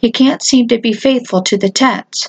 He 0.02 0.10
can't 0.10 0.42
seem 0.42 0.66
to 0.68 0.80
be 0.80 0.92
faithful 0.92 1.42
to 1.42 1.56
the 1.56 1.70
tense. 1.70 2.28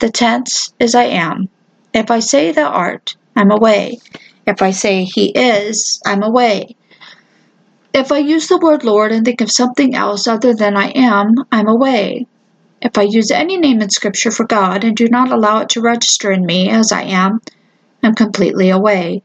The 0.00 0.10
tense 0.10 0.74
is 0.80 0.96
I 0.96 1.04
am. 1.04 1.48
If 1.94 2.10
I 2.10 2.18
say 2.18 2.50
thou 2.50 2.68
art, 2.68 3.16
I'm 3.36 3.52
away. 3.52 4.00
If 4.48 4.60
I 4.60 4.72
say 4.72 5.04
he 5.04 5.30
is, 5.30 6.02
I'm 6.04 6.24
away. 6.24 6.74
If 7.94 8.10
I 8.10 8.18
use 8.18 8.48
the 8.48 8.58
word 8.58 8.82
Lord 8.82 9.12
and 9.12 9.24
think 9.24 9.40
of 9.40 9.52
something 9.52 9.94
else 9.94 10.26
other 10.26 10.54
than 10.54 10.76
I 10.76 10.88
am, 10.88 11.36
I'm 11.52 11.68
away. 11.68 12.26
If 12.82 12.98
I 12.98 13.02
use 13.02 13.30
any 13.30 13.58
name 13.58 13.80
in 13.80 13.90
Scripture 13.90 14.32
for 14.32 14.44
God 14.44 14.82
and 14.82 14.96
do 14.96 15.06
not 15.08 15.30
allow 15.30 15.60
it 15.60 15.68
to 15.70 15.80
register 15.80 16.32
in 16.32 16.44
me 16.44 16.68
as 16.68 16.90
I 16.90 17.02
am, 17.02 17.40
I'm 18.02 18.16
completely 18.16 18.70
away. 18.70 19.22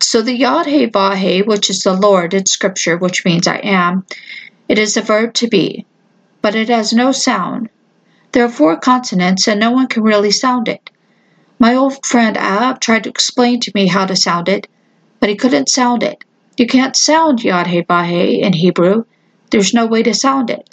So 0.00 0.20
the 0.20 0.34
Yod 0.36 0.66
He 0.66 0.86
Vah 0.86 1.16
which 1.46 1.70
is 1.70 1.82
the 1.82 1.94
Lord 1.94 2.34
in 2.34 2.46
Scripture, 2.46 2.98
which 2.98 3.24
means 3.24 3.46
I 3.46 3.58
am, 3.58 4.04
it 4.68 4.80
is 4.80 4.96
a 4.96 5.02
verb 5.02 5.32
to 5.34 5.46
be, 5.46 5.86
but 6.44 6.54
it 6.54 6.68
has 6.68 6.92
no 6.92 7.10
sound. 7.10 7.70
There 8.32 8.44
are 8.44 8.50
four 8.50 8.76
consonants 8.76 9.48
and 9.48 9.58
no 9.58 9.70
one 9.70 9.86
can 9.86 10.02
really 10.02 10.30
sound 10.30 10.68
it. 10.68 10.90
My 11.58 11.74
old 11.74 12.04
friend 12.04 12.36
Ab 12.36 12.80
tried 12.80 13.04
to 13.04 13.08
explain 13.08 13.60
to 13.60 13.72
me 13.74 13.86
how 13.86 14.04
to 14.04 14.14
sound 14.14 14.50
it, 14.50 14.68
but 15.20 15.30
he 15.30 15.36
couldn't 15.36 15.70
sound 15.70 16.02
it. 16.02 16.22
You 16.58 16.66
can't 16.66 16.94
sound 16.94 17.42
Yod 17.42 17.68
He 17.68 18.42
in 18.42 18.52
Hebrew. 18.52 19.06
There's 19.50 19.72
no 19.72 19.86
way 19.86 20.02
to 20.02 20.12
sound 20.12 20.50
it. 20.50 20.68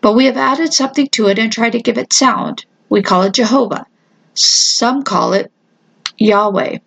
But 0.00 0.14
we 0.14 0.24
have 0.24 0.38
added 0.38 0.72
something 0.72 1.08
to 1.08 1.26
it 1.26 1.38
and 1.38 1.52
tried 1.52 1.72
to 1.72 1.82
give 1.82 1.98
it 1.98 2.10
sound. 2.10 2.64
We 2.88 3.02
call 3.02 3.24
it 3.24 3.34
Jehovah. 3.34 3.84
Some 4.32 5.02
call 5.02 5.34
it 5.34 5.52
Yahweh. 6.16 6.78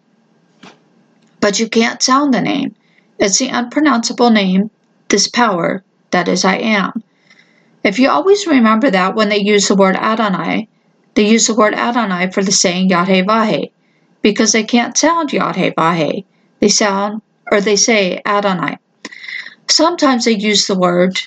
But 1.39 1.59
you 1.59 1.69
can't 1.69 2.01
sound 2.01 2.33
the 2.33 2.41
name. 2.41 2.73
It's 3.19 3.37
the 3.37 3.49
unpronounceable 3.49 4.31
name, 4.31 4.71
this 5.09 5.27
power, 5.27 5.83
that 6.09 6.27
is 6.27 6.43
I 6.43 6.55
am. 6.55 7.03
If 7.83 7.99
you 7.99 8.09
always 8.09 8.47
remember 8.47 8.89
that 8.89 9.15
when 9.15 9.29
they 9.29 9.39
use 9.39 9.67
the 9.67 9.75
word 9.75 9.95
Adonai, 9.95 10.69
they 11.15 11.27
use 11.27 11.47
the 11.47 11.55
word 11.55 11.73
Adonai 11.73 12.31
for 12.31 12.41
the 12.41 12.51
saying 12.51 12.89
Yahweh 12.89 13.65
because 14.21 14.53
they 14.53 14.63
can't 14.63 14.97
sound 14.97 15.33
Yahweh. 15.33 16.21
They 16.59 16.69
sound, 16.69 17.21
or 17.51 17.59
they 17.59 17.75
say 17.75 18.21
Adonai. 18.25 18.77
Sometimes 19.69 20.25
they 20.25 20.31
use 20.31 20.65
the 20.65 20.77
word 20.79 21.19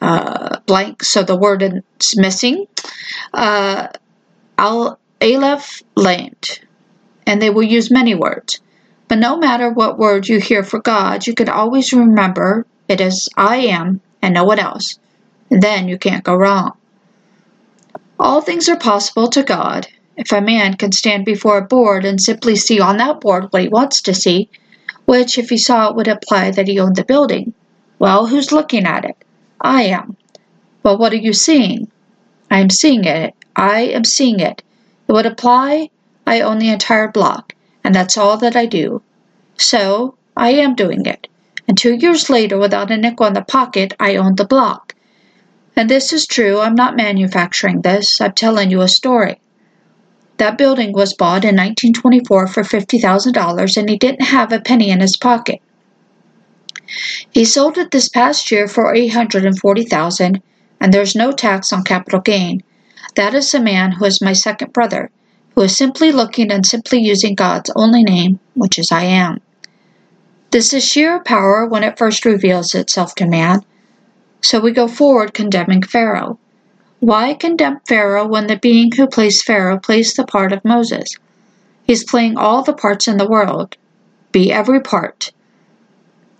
uh, 0.00 0.58
blank, 0.66 1.04
so 1.04 1.22
the 1.22 1.36
word 1.36 1.62
is 1.62 2.16
missing. 2.16 2.66
Uh, 3.32 3.88
Al 4.58 4.98
Aleph 5.22 5.82
land, 5.94 6.60
and 7.26 7.40
they 7.40 7.50
will 7.50 7.62
use 7.62 7.90
many 7.90 8.14
words. 8.14 8.60
But 9.08 9.18
no 9.18 9.36
matter 9.36 9.70
what 9.70 9.98
word 9.98 10.28
you 10.28 10.38
hear 10.40 10.62
for 10.62 10.80
God, 10.80 11.26
you 11.26 11.34
can 11.34 11.48
always 11.48 11.92
remember 11.92 12.66
it 12.88 13.00
is 13.00 13.28
I 13.36 13.58
am 13.58 14.00
and 14.22 14.34
no 14.34 14.44
one 14.44 14.58
else. 14.58 14.98
Then 15.50 15.88
you 15.88 15.98
can't 15.98 16.24
go 16.24 16.34
wrong. 16.34 16.72
All 18.18 18.40
things 18.40 18.68
are 18.68 18.76
possible 18.76 19.28
to 19.28 19.42
God. 19.42 19.88
If 20.16 20.32
a 20.32 20.40
man 20.40 20.74
can 20.74 20.92
stand 20.92 21.24
before 21.24 21.58
a 21.58 21.66
board 21.66 22.04
and 22.04 22.20
simply 22.20 22.56
see 22.56 22.80
on 22.80 22.98
that 22.98 23.20
board 23.20 23.46
what 23.50 23.62
he 23.62 23.68
wants 23.68 24.02
to 24.02 24.14
see, 24.14 24.48
which, 25.06 25.38
if 25.38 25.48
he 25.48 25.56
saw 25.56 25.88
it, 25.88 25.96
would 25.96 26.08
imply 26.08 26.50
that 26.50 26.68
he 26.68 26.78
owned 26.78 26.96
the 26.96 27.04
building, 27.04 27.54
well, 27.98 28.26
who's 28.26 28.52
looking 28.52 28.84
at 28.84 29.04
it? 29.04 29.16
I 29.60 29.84
am. 29.84 30.16
Well, 30.82 30.98
what 30.98 31.12
are 31.12 31.16
you 31.16 31.32
seeing? 31.32 31.90
I 32.50 32.60
am 32.60 32.70
seeing 32.70 33.04
it. 33.04 33.34
I 33.56 33.80
am 33.80 34.04
seeing 34.04 34.40
it. 34.40 34.62
It 35.08 35.12
would 35.12 35.26
apply 35.26 35.90
I 36.26 36.42
own 36.42 36.58
the 36.58 36.70
entire 36.70 37.08
block, 37.08 37.54
and 37.82 37.94
that's 37.94 38.16
all 38.16 38.36
that 38.36 38.54
I 38.54 38.66
do. 38.66 39.02
So, 39.56 40.14
I 40.36 40.50
am 40.50 40.74
doing 40.74 41.06
it. 41.06 41.26
And 41.66 41.76
two 41.76 41.94
years 41.94 42.30
later, 42.30 42.58
without 42.58 42.90
a 42.90 42.96
nickel 42.96 43.26
in 43.26 43.32
the 43.32 43.42
pocket, 43.42 43.94
I 43.98 44.16
own 44.16 44.36
the 44.36 44.44
block. 44.44 44.94
And 45.80 45.88
this 45.88 46.12
is 46.12 46.26
true. 46.26 46.60
I'm 46.60 46.74
not 46.74 46.94
manufacturing 46.94 47.80
this. 47.80 48.20
I'm 48.20 48.34
telling 48.34 48.70
you 48.70 48.82
a 48.82 48.86
story. 48.86 49.40
That 50.36 50.58
building 50.58 50.92
was 50.92 51.14
bought 51.14 51.42
in 51.42 51.56
1924 51.56 52.48
for 52.48 52.62
$50,000, 52.62 53.76
and 53.78 53.88
he 53.88 53.96
didn't 53.96 54.26
have 54.26 54.52
a 54.52 54.60
penny 54.60 54.90
in 54.90 55.00
his 55.00 55.16
pocket. 55.16 55.62
He 57.30 57.46
sold 57.46 57.78
it 57.78 57.92
this 57.92 58.10
past 58.10 58.50
year 58.50 58.68
for 58.68 58.94
840,000 58.94 60.42
and 60.82 60.92
there's 60.92 61.16
no 61.16 61.32
tax 61.32 61.72
on 61.72 61.82
capital 61.82 62.20
gain. 62.20 62.62
That 63.14 63.34
is 63.34 63.50
the 63.50 63.58
man 63.58 63.92
who 63.92 64.04
is 64.04 64.20
my 64.20 64.34
second 64.34 64.74
brother, 64.74 65.10
who 65.54 65.62
is 65.62 65.78
simply 65.78 66.12
looking 66.12 66.52
and 66.52 66.66
simply 66.66 66.98
using 66.98 67.34
God's 67.34 67.70
only 67.74 68.02
name, 68.02 68.38
which 68.54 68.78
is 68.78 68.92
I 68.92 69.04
am. 69.04 69.40
This 70.50 70.74
is 70.74 70.84
sheer 70.84 71.20
power 71.20 71.64
when 71.64 71.84
it 71.84 71.96
first 71.96 72.26
reveals 72.26 72.74
itself 72.74 73.14
to 73.14 73.26
man. 73.26 73.64
So 74.42 74.60
we 74.60 74.72
go 74.72 74.88
forward 74.88 75.34
condemning 75.34 75.82
Pharaoh. 75.82 76.38
Why 77.00 77.34
condemn 77.34 77.80
Pharaoh 77.88 78.26
when 78.26 78.46
the 78.46 78.56
being 78.56 78.92
who 78.92 79.06
plays 79.06 79.42
Pharaoh 79.42 79.78
plays 79.78 80.14
the 80.14 80.24
part 80.24 80.52
of 80.52 80.64
Moses? 80.64 81.16
He's 81.84 82.04
playing 82.04 82.36
all 82.36 82.62
the 82.62 82.72
parts 82.72 83.08
in 83.08 83.16
the 83.16 83.28
world. 83.28 83.76
Be 84.32 84.52
every 84.52 84.80
part. 84.80 85.32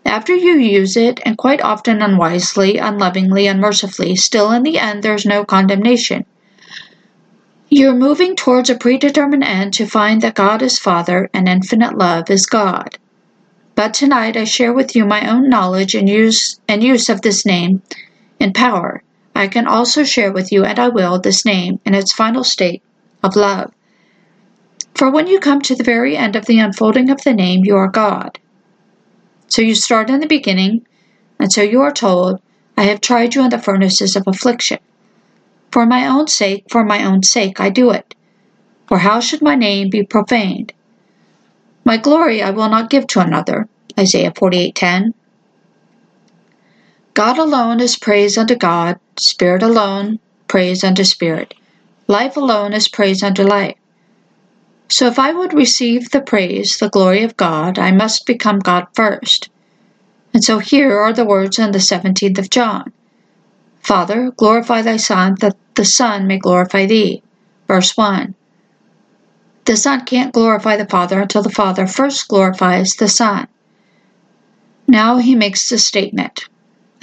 After 0.05 0.35
you 0.35 0.55
use 0.55 0.97
it, 0.97 1.21
and 1.25 1.37
quite 1.37 1.61
often 1.61 2.03
unwisely, 2.03 2.79
unlovingly, 2.79 3.47
unmercifully, 3.47 4.17
still 4.17 4.51
in 4.53 4.63
the 4.63 4.79
end 4.79 5.03
there's 5.03 5.27
no 5.27 5.45
condemnation. 5.45 6.25
You're 7.69 7.95
moving 7.95 8.35
towards 8.35 8.71
a 8.71 8.75
predetermined 8.75 9.45
end 9.45 9.75
to 9.75 9.87
find 9.87 10.23
that 10.23 10.35
God 10.35 10.63
is 10.63 10.79
Father 10.79 11.31
and 11.33 11.49
infinite 11.49 11.97
love 11.97 12.31
is 12.31 12.47
God. 12.47 12.99
But 13.81 13.95
tonight 13.95 14.37
I 14.37 14.45
share 14.45 14.75
with 14.75 14.95
you 14.95 15.07
my 15.07 15.27
own 15.27 15.49
knowledge 15.49 15.95
and 15.95 16.07
use 16.07 16.61
and 16.69 16.85
use 16.85 17.09
of 17.09 17.23
this 17.23 17.47
name 17.47 17.81
and 18.39 18.55
power. 18.55 19.03
I 19.35 19.49
can 19.49 19.67
also 19.67 20.05
share 20.05 20.31
with 20.31 20.53
you, 20.53 20.67
and 20.67 20.79
I 20.79 20.89
will, 20.89 21.19
this 21.19 21.47
name 21.47 21.81
in 21.87 21.95
its 21.95 22.13
final 22.13 22.45
state 22.45 22.83
of 23.23 23.37
love. 23.37 23.73
For 24.95 25.11
when 25.11 25.29
you 25.29 25.41
come 25.41 25.63
to 25.63 25.75
the 25.75 25.83
very 25.83 26.15
end 26.15 26.37
of 26.37 26.45
the 26.45 26.59
unfolding 26.59 27.09
of 27.09 27.23
the 27.23 27.33
name, 27.33 27.65
you 27.65 27.75
are 27.75 27.89
God. 27.89 28.39
So 29.49 29.63
you 29.63 29.75
start 29.75 30.11
in 30.11 30.21
the 30.21 30.27
beginning, 30.27 30.87
and 31.39 31.51
so 31.51 31.63
you 31.63 31.81
are 31.81 31.91
told, 31.91 32.43
I 32.77 32.83
have 32.83 33.01
tried 33.01 33.35
you 33.35 33.43
in 33.45 33.49
the 33.49 33.59
furnaces 33.59 34.15
of 34.15 34.25
affliction. 34.27 34.81
For 35.73 35.87
my 35.87 36.07
own 36.07 36.27
sake, 36.27 36.67
for 36.69 36.85
my 36.85 37.03
own 37.03 37.23
sake, 37.23 37.63
I 37.63 37.71
do 37.71 37.93
it. 37.93 38.15
For 38.89 38.99
how 38.99 39.21
should 39.21 39.41
my 39.41 39.55
name 39.55 39.89
be 39.89 40.03
profaned? 40.03 40.75
My 41.91 41.97
glory 41.97 42.41
I 42.41 42.51
will 42.51 42.69
not 42.69 42.89
give 42.89 43.09
to 43.09 43.21
another. 43.21 43.67
Isaiah 43.99 44.31
48:10. 44.31 45.13
God 47.15 47.37
alone 47.37 47.81
is 47.81 47.99
praise 47.99 48.39
unto 48.39 48.55
God, 48.55 49.01
Spirit 49.19 49.65
alone 49.65 50.21
praise 50.47 50.85
unto 50.85 51.03
Spirit, 51.03 51.53
life 52.07 52.37
alone 52.37 52.75
is 52.75 52.87
praise 52.87 53.25
unto 53.25 53.43
life. 53.43 53.75
So 54.87 55.09
if 55.09 55.19
I 55.19 55.33
would 55.33 55.53
receive 55.53 56.11
the 56.11 56.21
praise, 56.21 56.77
the 56.77 56.89
glory 56.89 57.25
of 57.25 57.37
God, 57.37 57.77
I 57.77 57.91
must 57.91 58.25
become 58.25 58.61
God 58.61 58.87
first. 58.95 59.49
And 60.33 60.45
so 60.45 60.61
here 60.61 60.97
are 60.97 61.13
the 61.13 61.25
words 61.25 61.59
in 61.59 61.73
the 61.73 61.81
17th 61.81 62.39
of 62.39 62.51
John 62.51 62.93
Father, 63.81 64.31
glorify 64.37 64.83
thy 64.83 64.97
Son, 64.97 65.35
that 65.41 65.57
the 65.75 65.85
Son 65.85 66.29
may 66.29 66.39
glorify 66.39 66.87
thee. 66.87 67.25
Verse 67.67 67.97
1. 67.97 68.37
The 69.71 69.77
Son 69.77 70.05
can't 70.05 70.33
glorify 70.33 70.77
the 70.77 70.85
Father 70.85 71.21
until 71.21 71.45
the 71.45 71.49
Father 71.49 71.87
first 71.87 72.27
glorifies 72.27 72.97
the 72.97 73.07
Son. 73.07 73.47
Now 74.89 75.19
he 75.19 75.37
makes 75.37 75.69
the 75.69 75.79
statement 75.79 76.49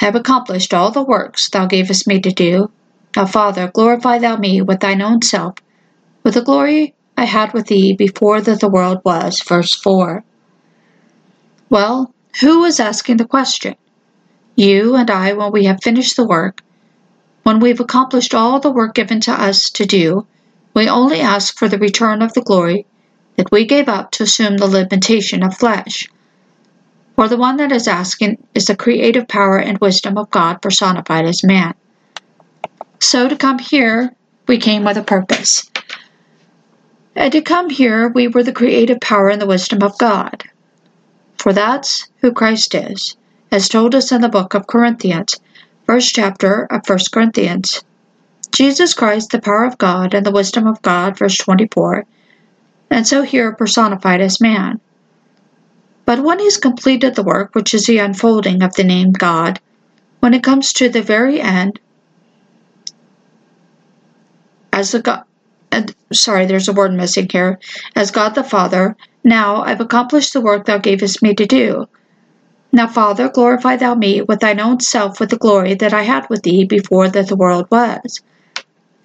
I 0.02 0.04
have 0.04 0.16
accomplished 0.16 0.74
all 0.74 0.92
the 0.92 1.02
works 1.02 1.50
thou 1.50 1.66
gavest 1.66 2.08
me 2.08 2.20
to 2.20 2.30
do. 2.30 2.70
Now, 3.16 3.26
Father, 3.26 3.72
glorify 3.74 4.18
thou 4.18 4.36
me 4.36 4.62
with 4.62 4.82
thine 4.82 5.02
own 5.02 5.22
self, 5.22 5.56
with 6.24 6.34
the 6.34 6.42
glory 6.42 6.94
I 7.16 7.24
had 7.24 7.54
with 7.54 7.68
thee 7.68 7.94
before 7.94 8.42
that 8.42 8.60
the 8.60 8.68
world 8.68 9.00
was. 9.06 9.40
Verse 9.40 9.74
4. 9.74 10.26
Well, 11.70 12.14
who 12.42 12.66
is 12.66 12.82
asking 12.82 13.16
the 13.16 13.24
question? 13.24 13.76
You 14.58 14.94
and 14.98 15.10
I, 15.10 15.32
when 15.32 15.54
we 15.54 15.64
have 15.64 15.82
finished 15.82 16.18
the 16.18 16.28
work, 16.28 16.62
when 17.44 17.62
we've 17.62 17.80
accomplished 17.80 18.36
all 18.36 18.60
the 18.60 18.72
work 18.72 18.94
given 18.94 19.22
to 19.22 19.32
us 19.32 19.70
to 19.70 19.86
do, 19.86 20.28
we 20.78 20.88
only 20.88 21.22
ask 21.22 21.58
for 21.58 21.68
the 21.68 21.80
return 21.80 22.22
of 22.22 22.34
the 22.34 22.42
glory 22.44 22.86
that 23.36 23.52
we 23.52 23.66
gave 23.66 23.90
up 23.90 24.12
to 24.12 24.22
assume 24.22 24.58
the 24.58 24.68
limitation 24.68 25.42
of 25.42 25.58
flesh. 25.58 26.08
For 27.16 27.28
the 27.28 27.36
one 27.36 27.58
that 27.58 27.72
is 27.72 27.88
asking 27.88 28.38
is 28.54 28.66
the 28.66 28.76
creative 28.76 29.28
power 29.28 29.58
and 29.58 29.80
wisdom 29.80 30.20
of 30.20 30.30
God 30.30 30.62
personified 30.62 31.26
as 31.26 31.44
man. 31.44 31.74
So 33.00 33.28
to 33.28 33.36
come 33.36 33.58
here, 33.58 34.14
we 34.48 34.60
came 34.60 34.84
with 34.84 34.98
a 34.98 35.04
purpose. 35.04 35.68
And 37.16 37.32
to 37.32 37.42
come 37.42 37.72
here, 37.72 38.10
we 38.10 38.28
were 38.28 38.44
the 38.44 38.54
creative 38.54 39.00
power 39.00 39.30
and 39.30 39.42
the 39.42 39.48
wisdom 39.48 39.82
of 39.82 39.98
God. 39.98 40.44
For 41.40 41.54
that's 41.54 42.08
who 42.22 42.32
Christ 42.32 42.76
is, 42.76 43.18
as 43.52 43.68
told 43.68 43.96
us 43.96 44.12
in 44.12 44.22
the 44.22 44.30
book 44.30 44.54
of 44.54 44.68
Corinthians, 44.68 45.40
first 45.88 46.14
chapter 46.14 46.68
of 46.70 46.86
First 46.86 47.12
Corinthians. 47.12 47.84
Jesus 48.58 48.96
Christ, 48.96 49.30
the 49.30 49.40
power 49.40 49.66
of 49.66 49.78
God 49.78 50.16
and 50.16 50.26
the 50.26 50.32
wisdom 50.32 50.66
of 50.66 50.82
God, 50.82 51.16
verse 51.16 51.38
24, 51.38 52.06
and 52.90 53.06
so 53.06 53.22
here 53.22 53.54
personified 53.54 54.20
as 54.20 54.42
man. 54.42 54.82
But 56.06 56.24
when 56.24 56.40
he's 56.40 56.58
completed 56.58 57.14
the 57.14 57.22
work, 57.22 57.54
which 57.54 57.76
is 57.76 57.86
the 57.86 58.00
unfolding 58.00 58.64
of 58.64 58.74
the 58.74 58.84
name 58.84 59.12
God, 59.12 59.60
when 60.22 60.34
it 60.34 60.42
comes 60.42 60.74
to 60.74 60.90
the 60.90 61.04
very 61.04 61.40
end, 61.40 61.80
as 64.74 64.92
the 64.92 65.04
God, 65.04 65.26
uh, 65.72 65.84
sorry, 66.12 66.48
there's 66.48 66.68
a 66.68 66.74
word 66.74 66.94
missing 66.94 67.28
here, 67.32 67.60
as 67.96 68.10
God 68.10 68.34
the 68.34 68.44
Father, 68.44 68.96
now 69.24 69.62
I've 69.62 69.82
accomplished 69.82 70.34
the 70.34 70.42
work 70.42 70.66
thou 70.66 70.80
gavest 70.80 71.22
me 71.22 71.36
to 71.36 71.46
do. 71.46 71.86
Now, 72.72 72.88
Father, 72.88 73.30
glorify 73.30 73.76
thou 73.76 73.94
me 73.94 74.24
with 74.24 74.40
thine 74.40 74.60
own 74.60 74.80
self 74.80 75.20
with 75.20 75.30
the 75.30 75.38
glory 75.38 75.76
that 75.76 75.94
I 75.94 76.02
had 76.02 76.28
with 76.28 76.42
thee 76.42 76.66
before 76.66 77.08
that 77.10 77.28
the 77.28 77.36
world 77.36 77.68
was. 77.70 78.20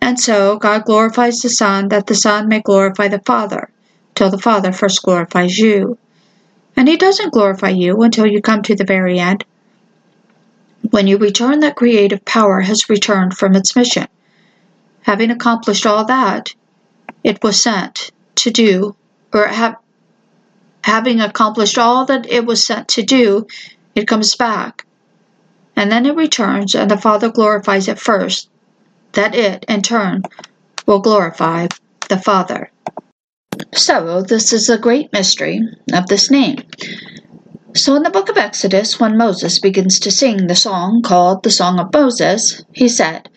And 0.02 0.18
so 0.18 0.58
God 0.58 0.84
glorifies 0.84 1.38
the 1.38 1.48
Son, 1.48 1.86
that 1.90 2.08
the 2.08 2.16
Son 2.16 2.48
may 2.48 2.60
glorify 2.60 3.06
the 3.06 3.20
Father, 3.20 3.70
till 4.16 4.30
the 4.30 4.36
Father 4.36 4.72
first 4.72 5.00
glorifies 5.04 5.56
you. 5.56 5.96
And 6.76 6.88
he 6.88 6.96
doesn't 6.96 7.32
glorify 7.32 7.68
you 7.68 8.02
until 8.02 8.26
you 8.26 8.42
come 8.42 8.62
to 8.62 8.74
the 8.74 8.82
very 8.84 9.20
end. 9.20 9.44
When 10.90 11.06
you 11.06 11.18
return, 11.18 11.60
that 11.60 11.76
creative 11.76 12.24
power 12.24 12.62
has 12.62 12.90
returned 12.90 13.38
from 13.38 13.54
its 13.54 13.76
mission. 13.76 14.08
Having 15.02 15.30
accomplished 15.30 15.86
all 15.86 16.04
that, 16.06 16.52
it 17.22 17.40
was 17.44 17.62
sent 17.62 18.10
to 18.34 18.50
do, 18.50 18.96
or 19.32 19.46
have, 19.46 19.76
having 20.82 21.20
accomplished 21.20 21.78
all 21.78 22.06
that 22.06 22.26
it 22.28 22.44
was 22.44 22.66
sent 22.66 22.88
to 22.88 23.04
do, 23.04 23.46
it 23.94 24.08
comes 24.08 24.34
back. 24.34 24.84
And 25.76 25.92
then 25.92 26.06
it 26.06 26.16
returns, 26.16 26.74
and 26.74 26.90
the 26.90 26.98
Father 26.98 27.30
glorifies 27.30 27.86
it 27.86 28.00
first, 28.00 28.48
that 29.12 29.34
it, 29.34 29.64
in 29.68 29.82
turn, 29.82 30.22
will 30.86 31.00
glorify 31.00 31.68
the 32.08 32.18
Father. 32.18 32.70
So, 33.74 34.22
this 34.22 34.52
is 34.52 34.68
a 34.68 34.78
great 34.78 35.12
mystery 35.12 35.60
of 35.92 36.06
this 36.06 36.30
name. 36.30 36.58
So, 37.74 37.94
in 37.96 38.02
the 38.02 38.10
book 38.10 38.28
of 38.28 38.36
Exodus, 38.36 39.00
when 39.00 39.16
Moses 39.16 39.58
begins 39.58 39.98
to 40.00 40.10
sing 40.10 40.46
the 40.46 40.54
song 40.54 41.02
called 41.02 41.42
the 41.42 41.50
Song 41.50 41.78
of 41.78 41.92
Moses, 41.92 42.62
he 42.72 42.88
said, 42.88 43.28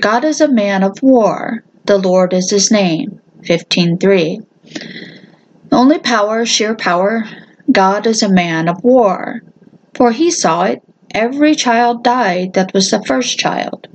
God 0.00 0.24
is 0.24 0.40
a 0.40 0.48
man 0.48 0.82
of 0.82 1.02
war, 1.02 1.64
the 1.84 1.98
Lord 1.98 2.32
is 2.32 2.50
his 2.50 2.70
name. 2.70 3.20
15.3. 3.42 4.44
Only 5.70 5.98
power, 5.98 6.44
sheer 6.44 6.74
power, 6.74 7.24
God 7.70 8.06
is 8.06 8.22
a 8.22 8.28
man 8.28 8.68
of 8.68 8.82
war. 8.82 9.42
For 9.94 10.12
he 10.12 10.30
saw 10.30 10.64
it, 10.64 10.82
every 11.14 11.54
child 11.54 12.02
died 12.02 12.54
that 12.54 12.72
was 12.72 12.90
the 12.90 13.02
first 13.02 13.38
child. 13.38 13.88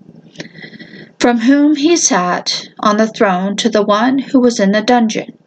From 1.23 1.39
whom 1.39 1.77
he 1.77 1.95
sat 1.95 2.67
on 2.81 2.97
the 2.97 3.07
throne 3.07 3.55
to 3.55 3.69
the 3.69 3.81
one 3.81 4.19
who 4.19 4.41
was 4.41 4.59
in 4.59 4.73
the 4.73 4.81
dungeon. 4.81 5.37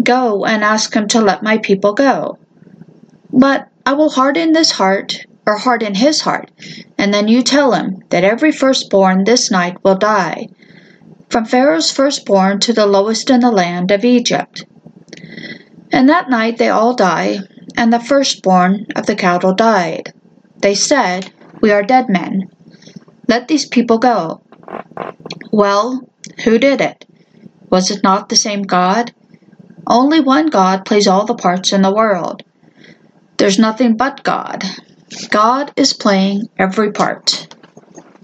Go 0.00 0.44
and 0.44 0.62
ask 0.62 0.94
him 0.94 1.08
to 1.08 1.20
let 1.20 1.42
my 1.42 1.58
people 1.58 1.92
go. 1.92 2.38
But 3.32 3.66
I 3.84 3.94
will 3.94 4.10
harden 4.10 4.52
this 4.52 4.70
heart, 4.70 5.26
or 5.44 5.56
harden 5.58 5.96
his 5.96 6.20
heart, 6.20 6.52
and 6.96 7.12
then 7.12 7.26
you 7.26 7.42
tell 7.42 7.72
him 7.72 8.04
that 8.10 8.22
every 8.22 8.52
firstborn 8.52 9.24
this 9.24 9.50
night 9.50 9.82
will 9.82 9.96
die, 9.96 10.46
from 11.28 11.46
Pharaoh's 11.46 11.90
firstborn 11.90 12.60
to 12.60 12.72
the 12.72 12.86
lowest 12.86 13.28
in 13.28 13.40
the 13.40 13.50
land 13.50 13.90
of 13.90 14.04
Egypt. 14.04 14.64
And 15.90 16.08
that 16.08 16.30
night 16.30 16.58
they 16.58 16.68
all 16.68 16.94
die, 16.94 17.40
and 17.76 17.92
the 17.92 17.98
firstborn 17.98 18.86
of 18.94 19.06
the 19.06 19.16
cattle 19.16 19.52
died. 19.52 20.12
They 20.58 20.76
said, 20.76 21.32
We 21.60 21.72
are 21.72 21.82
dead 21.82 22.08
men. 22.08 22.52
Let 23.26 23.48
these 23.48 23.66
people 23.66 23.98
go. 23.98 24.42
Well, 25.52 26.08
who 26.44 26.58
did 26.58 26.80
it? 26.80 27.04
Was 27.68 27.90
it 27.90 28.02
not 28.02 28.30
the 28.30 28.36
same 28.36 28.62
God? 28.62 29.12
Only 29.86 30.18
one 30.18 30.46
God 30.46 30.86
plays 30.86 31.06
all 31.06 31.26
the 31.26 31.34
parts 31.34 31.74
in 31.74 31.82
the 31.82 31.94
world. 31.94 32.42
There's 33.36 33.58
nothing 33.58 33.98
but 33.98 34.22
God. 34.22 34.64
God 35.28 35.70
is 35.76 35.92
playing 35.92 36.48
every 36.58 36.90
part. 36.90 37.54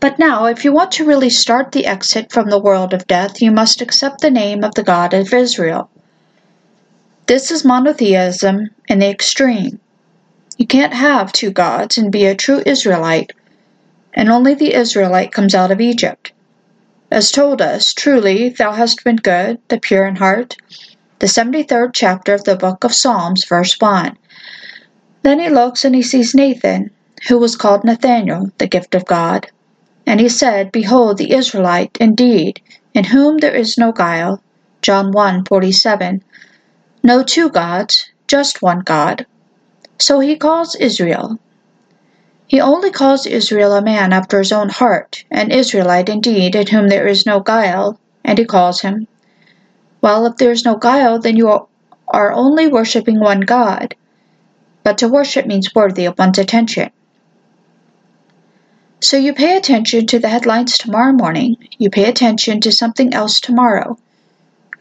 But 0.00 0.18
now, 0.18 0.46
if 0.46 0.64
you 0.64 0.72
want 0.72 0.92
to 0.92 1.04
really 1.04 1.28
start 1.28 1.72
the 1.72 1.84
exit 1.84 2.32
from 2.32 2.48
the 2.48 2.58
world 2.58 2.94
of 2.94 3.06
death, 3.06 3.42
you 3.42 3.50
must 3.50 3.82
accept 3.82 4.22
the 4.22 4.30
name 4.30 4.64
of 4.64 4.74
the 4.74 4.82
God 4.82 5.12
of 5.12 5.34
Israel. 5.34 5.90
This 7.26 7.50
is 7.50 7.62
monotheism 7.62 8.70
in 8.88 9.00
the 9.00 9.10
extreme. 9.10 9.80
You 10.56 10.66
can't 10.66 10.94
have 10.94 11.30
two 11.32 11.50
gods 11.50 11.98
and 11.98 12.10
be 12.10 12.24
a 12.24 12.34
true 12.34 12.62
Israelite, 12.64 13.34
and 14.14 14.30
only 14.30 14.54
the 14.54 14.72
Israelite 14.72 15.30
comes 15.30 15.54
out 15.54 15.70
of 15.70 15.80
Egypt. 15.80 16.32
As 17.10 17.30
told 17.30 17.62
us, 17.62 17.94
truly, 17.94 18.50
thou 18.50 18.72
hast 18.72 19.02
been 19.02 19.16
good, 19.16 19.58
the 19.68 19.80
pure 19.80 20.06
in 20.06 20.16
heart, 20.16 20.56
the 21.20 21.26
73rd 21.26 21.90
chapter 21.94 22.34
of 22.34 22.44
the 22.44 22.54
book 22.54 22.84
of 22.84 22.94
Psalms, 22.94 23.46
verse 23.46 23.74
1. 23.80 24.16
Then 25.22 25.40
he 25.40 25.48
looks 25.48 25.86
and 25.86 25.94
he 25.94 26.02
sees 26.02 26.34
Nathan, 26.34 26.90
who 27.28 27.38
was 27.38 27.56
called 27.56 27.82
Nathanael, 27.82 28.50
the 28.58 28.66
gift 28.66 28.94
of 28.94 29.06
God. 29.06 29.46
And 30.06 30.20
he 30.20 30.28
said, 30.28 30.70
Behold, 30.70 31.16
the 31.16 31.32
Israelite, 31.32 31.96
indeed, 31.98 32.60
in 32.92 33.04
whom 33.04 33.38
there 33.38 33.54
is 33.54 33.78
no 33.78 33.90
guile. 33.90 34.42
John 34.82 35.10
1 35.10 35.44
47. 35.46 36.22
No 37.02 37.22
two 37.22 37.48
gods, 37.48 38.10
just 38.26 38.60
one 38.60 38.80
God. 38.80 39.24
So 39.98 40.20
he 40.20 40.36
calls 40.36 40.76
Israel. 40.76 41.38
He 42.48 42.60
only 42.60 42.90
calls 42.90 43.26
Israel 43.26 43.74
a 43.74 43.82
man 43.82 44.12
after 44.12 44.38
his 44.38 44.52
own 44.52 44.68
heart, 44.68 45.24
an 45.30 45.52
Israelite 45.52 46.08
indeed, 46.08 46.56
in 46.56 46.66
whom 46.66 46.88
there 46.88 47.06
is 47.06 47.24
no 47.24 47.40
guile, 47.40 48.00
and 48.24 48.38
he 48.38 48.44
calls 48.44 48.80
him 48.80 49.06
well, 50.00 50.26
if 50.26 50.36
there 50.36 50.52
is 50.52 50.64
no 50.64 50.76
guile, 50.76 51.18
then 51.18 51.36
you 51.36 51.66
are 52.08 52.32
only 52.32 52.68
worshipping 52.68 53.18
one 53.18 53.40
God. 53.40 53.96
But 54.84 54.98
to 54.98 55.08
worship 55.08 55.46
means 55.46 55.74
worthy 55.74 56.04
of 56.04 56.18
one's 56.18 56.38
attention. 56.38 56.90
So 59.00 59.16
you 59.16 59.32
pay 59.32 59.56
attention 59.56 60.06
to 60.06 60.18
the 60.18 60.28
headlines 60.28 60.78
tomorrow 60.78 61.12
morning. 61.12 61.56
You 61.78 61.90
pay 61.90 62.04
attention 62.08 62.60
to 62.62 62.72
something 62.72 63.12
else 63.12 63.40
tomorrow. 63.40 63.98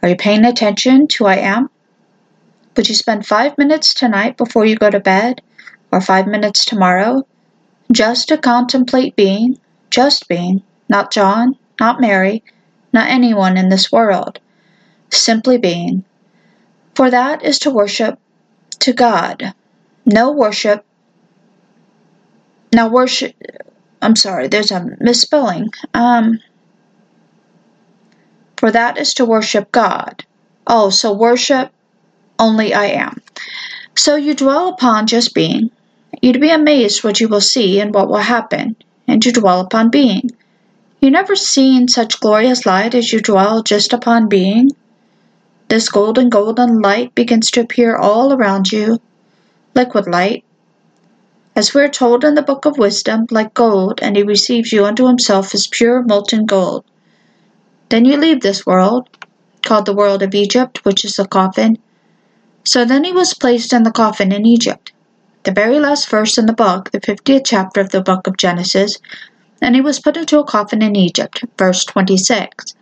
Are 0.02 0.08
you 0.08 0.16
paying 0.16 0.44
attention 0.44 1.08
to 1.08 1.26
I 1.26 1.36
am? 1.36 1.70
Would 2.76 2.88
you 2.88 2.94
spend 2.94 3.26
five 3.26 3.58
minutes 3.58 3.94
tonight 3.94 4.36
before 4.36 4.64
you 4.64 4.76
go 4.76 4.88
to 4.88 5.00
bed, 5.00 5.42
or 5.90 6.00
five 6.00 6.26
minutes 6.28 6.64
tomorrow, 6.64 7.26
just 7.92 8.28
to 8.28 8.38
contemplate 8.38 9.16
being, 9.16 9.58
just 9.90 10.28
being, 10.28 10.62
not 10.88 11.12
John, 11.12 11.56
not 11.80 12.00
Mary, 12.00 12.42
not 12.92 13.08
anyone 13.08 13.56
in 13.56 13.68
this 13.68 13.90
world? 13.92 14.40
simply 15.10 15.58
being. 15.58 16.04
For 16.94 17.10
that 17.10 17.44
is 17.44 17.58
to 17.60 17.70
worship 17.70 18.18
to 18.80 18.92
God. 18.92 19.54
No 20.04 20.32
worship. 20.32 20.84
Now, 22.72 22.88
worship. 22.88 23.34
I'm 24.00 24.16
sorry, 24.16 24.48
there's 24.48 24.70
a 24.70 24.96
misspelling. 25.00 25.70
Um, 25.94 26.38
for 28.56 28.70
that 28.70 28.98
is 28.98 29.14
to 29.14 29.24
worship 29.24 29.72
God. 29.72 30.24
Oh, 30.66 30.90
so 30.90 31.12
worship 31.12 31.72
only 32.38 32.74
I 32.74 32.86
am. 32.86 33.20
So 33.96 34.16
you 34.16 34.34
dwell 34.34 34.68
upon 34.68 35.06
just 35.06 35.34
being. 35.34 35.70
You'd 36.20 36.40
be 36.40 36.50
amazed 36.50 37.04
what 37.04 37.20
you 37.20 37.28
will 37.28 37.40
see 37.40 37.80
and 37.80 37.94
what 37.94 38.08
will 38.08 38.16
happen, 38.16 38.76
and 39.06 39.24
you 39.24 39.32
dwell 39.32 39.60
upon 39.60 39.90
being. 39.90 40.30
You 41.00 41.10
never 41.10 41.36
seen 41.36 41.86
such 41.86 42.18
glorious 42.18 42.66
light 42.66 42.94
as 42.94 43.12
you 43.12 43.20
dwell 43.20 43.62
just 43.62 43.92
upon 43.92 44.28
being. 44.28 44.70
This 45.68 45.88
golden, 45.88 46.28
golden 46.28 46.80
light 46.80 47.14
begins 47.14 47.50
to 47.52 47.60
appear 47.60 47.94
all 47.94 48.32
around 48.32 48.72
you, 48.72 49.00
liquid 49.74 50.08
light. 50.08 50.44
As 51.54 51.72
we're 51.72 51.88
told 51.88 52.24
in 52.24 52.34
the 52.34 52.42
Book 52.42 52.64
of 52.64 52.78
Wisdom, 52.78 53.26
like 53.30 53.54
gold, 53.54 54.00
and 54.02 54.16
he 54.16 54.22
receives 54.22 54.72
you 54.72 54.84
unto 54.84 55.06
himself 55.06 55.54
as 55.54 55.68
pure 55.68 56.02
molten 56.02 56.46
gold. 56.46 56.84
Then 57.90 58.04
you 58.04 58.16
leave 58.16 58.40
this 58.40 58.66
world, 58.66 59.08
called 59.62 59.86
the 59.86 59.94
world 59.94 60.22
of 60.22 60.34
Egypt, 60.34 60.84
which 60.84 61.04
is 61.04 61.14
the 61.16 61.26
coffin. 61.26 61.78
So 62.64 62.84
then 62.84 63.04
he 63.04 63.12
was 63.12 63.34
placed 63.34 63.72
in 63.72 63.84
the 63.84 63.92
coffin 63.92 64.32
in 64.32 64.46
Egypt. 64.46 64.92
The 65.44 65.52
very 65.52 65.80
last 65.80 66.08
verse 66.10 66.38
in 66.38 66.46
the 66.46 66.52
book, 66.52 66.90
the 66.90 67.00
50th 67.00 67.42
chapter 67.46 67.80
of 67.80 67.90
the 67.90 68.02
book 68.02 68.26
of 68.26 68.36
Genesis, 68.36 68.98
and 69.62 69.74
he 69.74 69.80
was 69.80 70.00
put 70.00 70.16
into 70.16 70.38
a 70.38 70.44
coffin 70.44 70.82
in 70.82 70.96
Egypt, 70.96 71.44
verse 71.58 71.84
26. 71.84 72.74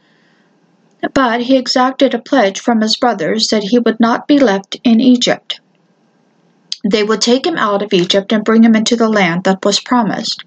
But 1.14 1.42
he 1.42 1.56
exacted 1.56 2.14
a 2.14 2.18
pledge 2.18 2.60
from 2.60 2.80
his 2.80 2.96
brothers 2.96 3.48
that 3.48 3.64
he 3.64 3.78
would 3.78 4.00
not 4.00 4.26
be 4.26 4.38
left 4.38 4.76
in 4.84 5.00
Egypt. 5.00 5.60
they 6.84 7.02
would 7.02 7.20
take 7.20 7.46
him 7.46 7.56
out 7.56 7.82
of 7.82 7.92
Egypt 7.92 8.32
and 8.32 8.44
bring 8.44 8.62
him 8.64 8.74
into 8.76 8.96
the 8.96 9.08
land 9.08 9.44
that 9.44 9.64
was 9.64 9.80
promised. 9.80 10.44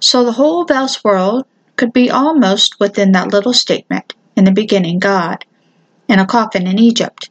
So 0.00 0.24
the 0.24 0.32
whole 0.32 0.64
vast 0.64 1.04
world 1.04 1.46
could 1.76 1.92
be 1.92 2.10
almost 2.10 2.78
within 2.80 3.12
that 3.12 3.32
little 3.32 3.52
statement 3.52 4.14
in 4.36 4.44
the 4.44 4.52
beginning, 4.52 4.98
God, 4.98 5.44
in 6.08 6.18
a 6.18 6.26
coffin 6.26 6.66
in 6.66 6.78
Egypt. 6.78 7.30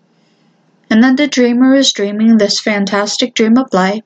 And 0.89 1.03
then 1.03 1.15
the 1.15 1.27
dreamer 1.27 1.75
is 1.75 1.93
dreaming 1.93 2.37
this 2.37 2.59
fantastic 2.59 3.35
dream 3.35 3.57
of 3.57 3.73
life. 3.73 4.03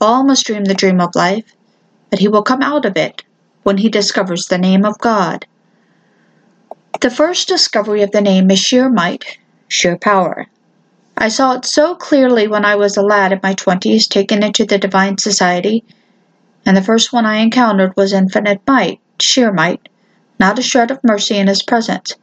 All 0.00 0.24
must 0.24 0.46
dream 0.46 0.64
the 0.64 0.74
dream 0.74 1.00
of 1.00 1.14
life, 1.14 1.54
but 2.10 2.18
he 2.18 2.28
will 2.28 2.42
come 2.42 2.62
out 2.62 2.84
of 2.84 2.96
it 2.96 3.22
when 3.62 3.78
he 3.78 3.88
discovers 3.88 4.46
the 4.46 4.58
name 4.58 4.84
of 4.84 4.98
God. 4.98 5.46
The 7.00 7.10
first 7.10 7.48
discovery 7.48 8.02
of 8.02 8.10
the 8.10 8.20
name 8.20 8.50
is 8.50 8.58
sheer 8.58 8.88
might, 8.90 9.38
sheer 9.68 9.96
power. 9.96 10.46
I 11.16 11.28
saw 11.28 11.52
it 11.54 11.64
so 11.64 11.94
clearly 11.94 12.48
when 12.48 12.64
I 12.64 12.76
was 12.76 12.96
a 12.96 13.02
lad 13.02 13.32
in 13.32 13.40
my 13.42 13.54
twenties 13.54 14.08
taken 14.08 14.42
into 14.42 14.64
the 14.64 14.78
Divine 14.78 15.18
Society, 15.18 15.84
and 16.66 16.76
the 16.76 16.82
first 16.82 17.12
one 17.12 17.26
I 17.26 17.36
encountered 17.36 17.96
was 17.96 18.12
infinite 18.12 18.62
might, 18.66 19.00
sheer 19.20 19.52
might, 19.52 19.88
not 20.38 20.58
a 20.58 20.62
shred 20.62 20.90
of 20.90 21.04
mercy 21.04 21.36
in 21.36 21.46
his 21.46 21.62
presence. 21.62 22.16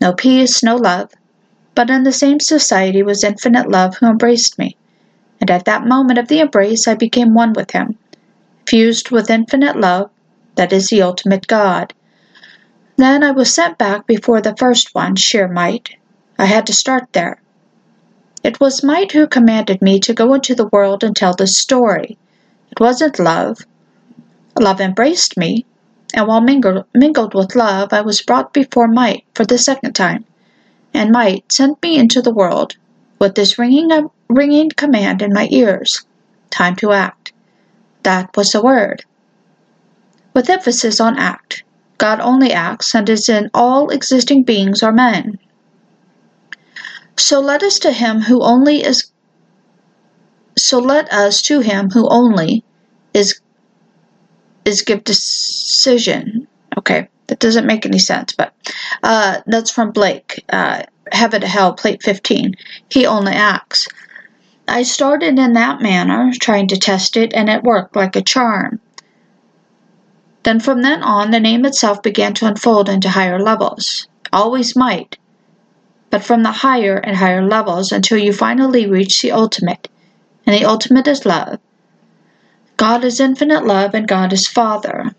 No 0.00 0.12
peace, 0.12 0.62
no 0.62 0.76
love, 0.76 1.10
but 1.74 1.90
in 1.90 2.02
the 2.02 2.12
same 2.12 2.40
society 2.40 3.02
was 3.02 3.24
infinite 3.24 3.68
love 3.68 3.96
who 3.96 4.06
embraced 4.06 4.58
me, 4.58 4.76
and 5.40 5.50
at 5.50 5.64
that 5.64 5.86
moment 5.86 6.18
of 6.18 6.28
the 6.28 6.40
embrace 6.40 6.86
I 6.86 6.94
became 6.94 7.34
one 7.34 7.52
with 7.52 7.70
him, 7.70 7.96
fused 8.66 9.10
with 9.10 9.30
infinite 9.30 9.76
love, 9.76 10.10
that 10.56 10.72
is 10.72 10.88
the 10.88 11.02
ultimate 11.02 11.46
God. 11.46 11.94
Then 12.96 13.24
I 13.24 13.30
was 13.30 13.52
sent 13.52 13.78
back 13.78 14.06
before 14.06 14.40
the 14.40 14.56
first 14.56 14.94
one, 14.94 15.16
sheer 15.16 15.48
might. 15.48 15.96
I 16.38 16.44
had 16.44 16.66
to 16.66 16.72
start 16.72 17.12
there. 17.12 17.40
It 18.44 18.60
was 18.60 18.84
might 18.84 19.12
who 19.12 19.26
commanded 19.26 19.80
me 19.80 20.00
to 20.00 20.12
go 20.12 20.34
into 20.34 20.54
the 20.54 20.66
world 20.66 21.02
and 21.02 21.16
tell 21.16 21.34
this 21.34 21.56
story. 21.58 22.18
It 22.70 22.80
wasn't 22.80 23.18
love. 23.18 23.64
Love 24.58 24.80
embraced 24.80 25.36
me, 25.38 25.64
and 26.12 26.26
while 26.26 26.40
mingled, 26.40 26.84
mingled 26.92 27.34
with 27.34 27.56
love, 27.56 27.92
I 27.92 28.02
was 28.02 28.20
brought 28.20 28.52
before 28.52 28.88
might 28.88 29.24
for 29.34 29.44
the 29.44 29.58
second 29.58 29.94
time. 29.94 30.24
And 30.94 31.10
might 31.10 31.50
sent 31.50 31.82
me 31.82 31.98
into 31.98 32.20
the 32.22 32.32
world 32.32 32.76
with 33.18 33.34
this 33.34 33.58
ringing, 33.58 34.10
ringing 34.28 34.70
command 34.70 35.22
in 35.22 35.32
my 35.32 35.48
ears 35.50 36.04
time 36.50 36.76
to 36.76 36.92
act. 36.92 37.32
That 38.02 38.36
was 38.36 38.52
the 38.52 38.62
word. 38.62 39.04
With 40.34 40.50
emphasis 40.50 41.00
on 41.00 41.18
act. 41.18 41.64
God 41.98 42.20
only 42.20 42.52
acts 42.52 42.94
and 42.94 43.08
is 43.08 43.28
in 43.28 43.50
all 43.54 43.90
existing 43.90 44.42
beings 44.42 44.82
or 44.82 44.92
men. 44.92 45.38
So 47.16 47.40
let 47.40 47.62
us 47.62 47.78
to 47.80 47.92
him 47.92 48.20
who 48.20 48.42
only 48.42 48.82
is 48.82 49.12
so 50.56 50.78
let 50.78 51.12
us 51.12 51.42
to 51.42 51.60
him 51.60 51.90
who 51.90 52.08
only 52.08 52.64
is 53.14 53.40
is 54.64 54.82
give 54.82 55.04
decision. 55.04 56.46
Okay, 56.76 57.08
that 57.26 57.38
doesn't 57.38 57.66
make 57.66 57.86
any 57.86 57.98
sense, 57.98 58.32
but 58.32 58.54
uh, 59.02 59.40
that's 59.46 59.70
from 59.70 59.92
Blake. 59.92 60.44
Uh, 60.48 60.82
Heaven 61.10 61.40
to 61.40 61.46
Hell, 61.46 61.74
plate 61.74 62.02
15. 62.02 62.54
He 62.90 63.06
only 63.06 63.32
acts. 63.32 63.88
I 64.68 64.82
started 64.82 65.38
in 65.38 65.52
that 65.54 65.82
manner, 65.82 66.32
trying 66.40 66.68
to 66.68 66.76
test 66.76 67.16
it, 67.16 67.32
and 67.34 67.48
it 67.48 67.62
worked 67.62 67.96
like 67.96 68.16
a 68.16 68.22
charm. 68.22 68.80
Then 70.44 70.60
from 70.60 70.82
then 70.82 71.02
on, 71.02 71.30
the 71.30 71.40
name 71.40 71.64
itself 71.64 72.02
began 72.02 72.34
to 72.34 72.46
unfold 72.46 72.88
into 72.88 73.10
higher 73.10 73.40
levels. 73.40 74.08
Always 74.32 74.74
might, 74.74 75.18
but 76.10 76.24
from 76.24 76.42
the 76.42 76.52
higher 76.52 76.96
and 76.96 77.16
higher 77.16 77.46
levels 77.46 77.92
until 77.92 78.18
you 78.18 78.32
finally 78.32 78.86
reach 78.86 79.20
the 79.20 79.32
ultimate, 79.32 79.88
and 80.46 80.54
the 80.54 80.64
ultimate 80.64 81.06
is 81.06 81.26
love. 81.26 81.58
God 82.76 83.04
is 83.04 83.20
infinite 83.20 83.64
love 83.64 83.94
and 83.94 84.08
God 84.08 84.32
is 84.32 84.48
Father. 84.48 85.14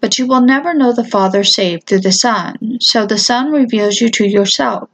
But 0.00 0.18
you 0.18 0.26
will 0.26 0.40
never 0.40 0.72
know 0.72 0.92
the 0.92 1.04
Father 1.04 1.44
save 1.44 1.84
through 1.84 2.00
the 2.00 2.12
Son, 2.12 2.78
so 2.80 3.04
the 3.04 3.18
Son 3.18 3.52
reveals 3.52 4.00
you 4.00 4.08
to 4.10 4.26
yourself. 4.26 4.88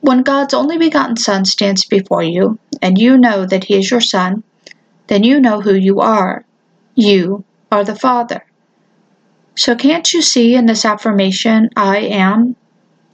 When 0.00 0.22
God's 0.22 0.54
only 0.54 0.78
begotten 0.78 1.16
Son 1.16 1.44
stands 1.44 1.84
before 1.84 2.22
you, 2.22 2.58
and 2.82 2.98
you 2.98 3.16
know 3.16 3.46
that 3.46 3.64
He 3.64 3.76
is 3.76 3.90
your 3.90 4.00
Son, 4.00 4.42
then 5.06 5.22
you 5.22 5.40
know 5.40 5.60
who 5.60 5.74
you 5.74 6.00
are. 6.00 6.44
You 6.94 7.44
are 7.70 7.84
the 7.84 7.94
Father. 7.94 8.44
So 9.54 9.76
can't 9.76 10.12
you 10.12 10.22
see 10.22 10.54
in 10.54 10.66
this 10.66 10.84
affirmation, 10.84 11.68
I 11.76 11.98
am, 11.98 12.56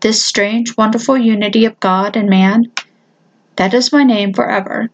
this 0.01 0.25
strange, 0.25 0.77
wonderful 0.77 1.19
unity 1.19 1.65
of 1.65 1.81
God 1.81 2.17
and 2.17 2.31
man? 2.31 2.73
That 3.57 3.75
is 3.75 3.93
my 3.93 4.05
name 4.05 4.33
forever. 4.33 4.91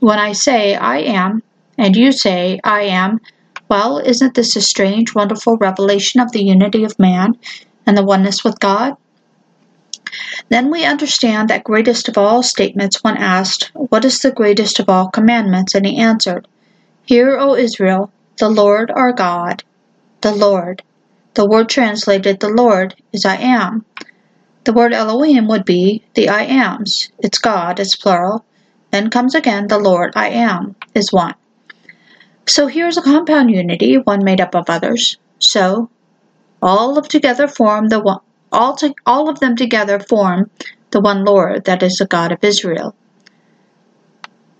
When 0.00 0.18
I 0.18 0.32
say 0.32 0.76
I 0.76 0.98
am, 0.98 1.42
and 1.76 1.96
you 1.96 2.12
say 2.12 2.60
I 2.62 2.82
am, 2.82 3.20
well, 3.68 3.98
isn't 3.98 4.34
this 4.34 4.56
a 4.56 4.60
strange, 4.60 5.14
wonderful 5.14 5.56
revelation 5.56 6.20
of 6.20 6.32
the 6.32 6.42
unity 6.42 6.84
of 6.84 6.98
man 6.98 7.38
and 7.86 7.96
the 7.96 8.04
oneness 8.04 8.42
with 8.42 8.58
God? 8.60 8.96
Then 10.48 10.70
we 10.70 10.84
understand 10.84 11.48
that 11.48 11.64
greatest 11.64 12.08
of 12.08 12.16
all 12.16 12.42
statements 12.42 13.04
when 13.04 13.16
asked, 13.16 13.70
What 13.74 14.04
is 14.04 14.20
the 14.20 14.32
greatest 14.32 14.80
of 14.80 14.88
all 14.88 15.08
commandments? 15.08 15.74
And 15.74 15.84
he 15.84 15.98
answered, 15.98 16.48
Hear, 17.04 17.36
O 17.38 17.54
Israel, 17.54 18.10
the 18.38 18.48
Lord 18.48 18.90
our 18.90 19.12
God, 19.12 19.62
the 20.20 20.34
Lord. 20.34 20.82
The 21.34 21.46
word 21.46 21.68
translated 21.68 22.40
the 22.40 22.48
Lord 22.48 22.94
is 23.12 23.24
I 23.24 23.36
am. 23.36 23.84
The 24.64 24.72
word 24.72 24.92
Elohim 24.92 25.46
would 25.48 25.64
be 25.64 26.02
the 26.14 26.28
I 26.28 26.42
ams. 26.42 27.10
It's 27.18 27.38
God, 27.38 27.78
it's 27.80 27.96
plural. 27.96 28.44
Then 28.90 29.10
comes 29.10 29.34
again 29.34 29.68
the 29.68 29.78
Lord 29.78 30.12
I 30.16 30.28
am, 30.28 30.76
is 30.94 31.12
one. 31.12 31.34
So 32.48 32.66
here's 32.66 32.96
a 32.96 33.02
compound 33.02 33.50
unity, 33.50 33.96
one 33.98 34.24
made 34.24 34.40
up 34.40 34.54
of 34.54 34.70
others. 34.70 35.18
So 35.38 35.90
all 36.62 36.96
of 36.96 37.06
together 37.06 37.46
form 37.46 37.88
the 37.88 38.00
one 38.00 38.20
all 38.50 38.74
to, 38.76 38.94
all 39.04 39.28
of 39.28 39.40
them 39.40 39.54
together 39.54 40.00
form 40.00 40.50
the 40.90 41.00
one 41.00 41.26
Lord, 41.26 41.64
that 41.66 41.82
is 41.82 41.96
the 41.96 42.06
God 42.06 42.32
of 42.32 42.42
Israel. 42.42 42.94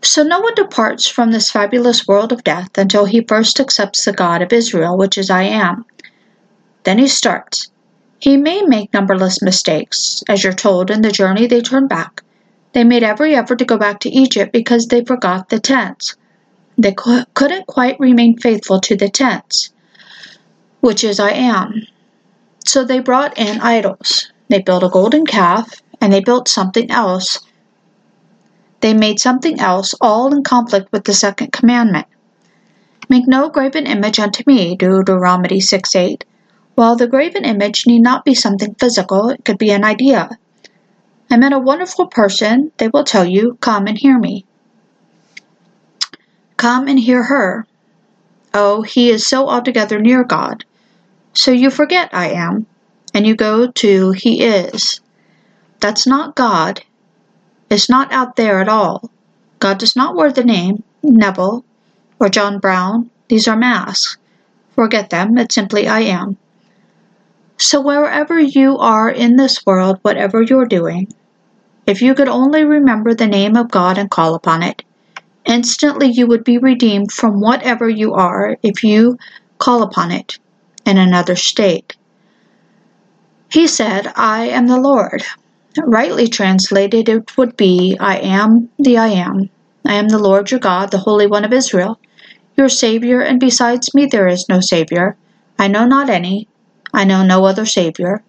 So 0.03 0.23
no 0.23 0.41
one 0.41 0.55
departs 0.55 1.09
from 1.09 1.31
this 1.31 1.51
fabulous 1.51 2.07
world 2.07 2.31
of 2.31 2.45
death 2.45 2.77
until 2.77 3.07
he 3.07 3.25
first 3.27 3.59
accepts 3.59 4.05
the 4.05 4.13
God 4.13 4.43
of 4.43 4.53
Israel, 4.53 4.99
which 4.99 5.17
is 5.17 5.31
I 5.31 5.45
am. 5.45 5.87
Then 6.85 6.99
he 6.99 7.09
starts. 7.09 7.71
He 8.19 8.37
may 8.37 8.61
make 8.63 8.93
numberless 8.93 9.41
mistakes. 9.41 10.23
As 10.29 10.45
you're 10.45 10.53
told, 10.53 10.91
in 10.91 11.01
the 11.01 11.11
journey 11.11 11.47
they 11.47 11.63
turned 11.63 11.89
back. 11.89 12.23
They 12.75 12.85
made 12.85 13.03
every 13.03 13.35
effort 13.35 13.59
to 13.61 13.65
go 13.65 13.79
back 13.79 14.01
to 14.01 14.11
Egypt 14.11 14.53
because 14.53 14.87
they 14.87 15.03
forgot 15.03 15.49
the 15.49 15.59
tense. 15.59 16.15
They 16.81 16.93
couldn't 16.93 17.67
quite 17.67 17.99
remain 17.99 18.39
faithful 18.39 18.81
to 18.83 18.95
the 18.97 19.09
tense, 19.09 19.71
which 20.81 21.03
is 21.03 21.19
I 21.19 21.33
am. 21.33 21.83
So 22.65 22.85
they 22.85 23.01
brought 23.01 23.37
in 23.37 23.61
idols. 23.61 24.31
They 24.49 24.63
built 24.63 24.85
a 24.85 24.89
golden 24.89 25.27
calf, 25.27 25.83
and 26.01 26.13
they 26.13 26.21
built 26.21 26.49
something 26.49 26.89
else. 26.89 27.41
They 28.81 28.95
made 28.95 29.19
something 29.19 29.59
else, 29.59 29.93
all 30.01 30.33
in 30.33 30.45
conflict 30.45 30.93
with 30.93 31.03
the 31.03 31.15
second 31.15 31.51
commandment. 31.51 32.07
Make 33.09 33.27
no 33.27 33.49
graven 33.49 33.89
image 33.89 34.21
unto 34.21 34.45
me, 34.47 34.77
Deuteronomy 34.77 35.59
6 35.59 35.97
8. 35.97 36.25
While 36.77 36.95
the 36.95 37.09
graven 37.09 37.45
image 37.45 37.89
need 37.89 38.03
not 38.03 38.25
be 38.25 38.35
something 38.35 38.77
physical, 38.79 39.31
it 39.31 39.45
could 39.45 39.59
be 39.59 39.71
an 39.71 39.83
idea. 39.83 40.39
I 41.29 41.39
met 41.39 41.53
a 41.53 41.59
wonderful 41.59 42.07
person, 42.07 42.71
they 42.77 42.87
will 42.87 43.03
tell 43.03 43.25
you, 43.25 43.59
come 43.61 43.89
and 43.89 43.99
hear 43.99 44.17
me. 44.17 44.47
Come 46.59 46.89
and 46.89 46.99
hear 46.99 47.23
her. 47.23 47.67
Oh, 48.53 48.83
he 48.83 49.11
is 49.11 49.25
so 49.27 49.49
altogether 49.49 50.01
near 50.01 50.25
God. 50.25 50.65
So 51.33 51.53
you 51.53 51.71
forget 51.71 52.11
I 52.13 52.31
am, 52.31 52.67
and 53.15 53.25
you 53.25 53.37
go 53.37 53.71
to 53.71 54.11
he 54.11 54.43
is. 54.43 55.01
That's 55.79 56.05
not 56.05 56.35
God. 56.35 56.83
It's 57.71 57.89
not 57.89 58.13
out 58.13 58.35
there 58.35 58.61
at 58.61 58.69
all. 58.69 59.09
God 59.61 59.79
does 59.79 59.95
not 59.95 60.17
wear 60.17 60.33
the 60.33 60.43
name 60.43 60.83
Neville 61.01 61.65
or 62.19 62.29
John 62.29 62.59
Brown. 62.59 63.11
These 63.29 63.47
are 63.47 63.57
masks. 63.57 64.17
Forget 64.75 65.11
them. 65.11 65.39
It's 65.39 65.55
simply 65.55 65.87
I 65.87 66.01
am. 66.01 66.39
So, 67.57 67.81
wherever 67.81 68.41
you 68.41 68.79
are 68.79 69.09
in 69.09 69.37
this 69.37 69.65
world, 69.65 70.01
whatever 70.03 70.43
you're 70.43 70.67
doing, 70.67 71.13
if 71.87 72.03
you 72.03 72.15
could 72.15 72.29
only 72.29 72.65
remember 72.65 73.15
the 73.15 73.27
name 73.29 73.57
of 73.57 73.71
God 73.71 73.97
and 73.97 74.11
call 74.11 74.35
upon 74.35 74.65
it, 74.65 74.83
instantly 75.49 76.07
you 76.07 76.27
would 76.27 76.45
be 76.45 76.59
redeemed 76.59 77.11
from 77.11 77.41
whatever 77.41 77.89
you 77.89 78.15
are 78.15 78.57
if 78.63 78.85
you 78.85 79.19
call 79.59 79.83
upon 79.83 80.13
it 80.13 80.39
in 80.87 80.99
another 80.99 81.35
state. 81.35 81.97
He 83.51 83.67
said, 83.67 84.13
I 84.15 84.47
am 84.49 84.69
the 84.69 84.81
Lord. 84.81 85.25
Rightly 85.77 86.29
translated, 86.29 87.09
it 87.09 87.37
would 87.37 87.57
be, 87.57 87.97
I 87.99 88.19
am 88.19 88.69
the 88.79 88.99
I 88.99 89.09
am. 89.09 89.49
I 89.87 89.95
am 89.95 90.09
the 90.09 90.19
Lord 90.19 90.51
your 90.51 90.61
God, 90.61 90.91
the 90.91 90.99
Holy 90.99 91.27
One 91.27 91.45
of 91.45 91.53
Israel, 91.53 91.99
your 92.57 92.69
Savior, 92.69 93.21
and 93.21 93.41
besides 93.41 93.95
me 93.95 94.07
there 94.07 94.29
is 94.29 94.49
no 94.49 94.61
Savior. 94.61 95.17
I 95.59 95.69
know 95.69 95.87
not 95.87 96.11
any, 96.11 96.47
I 96.93 97.05
know 97.05 97.25
no 97.25 97.45
other 97.45 97.65
Savior. 97.65 98.23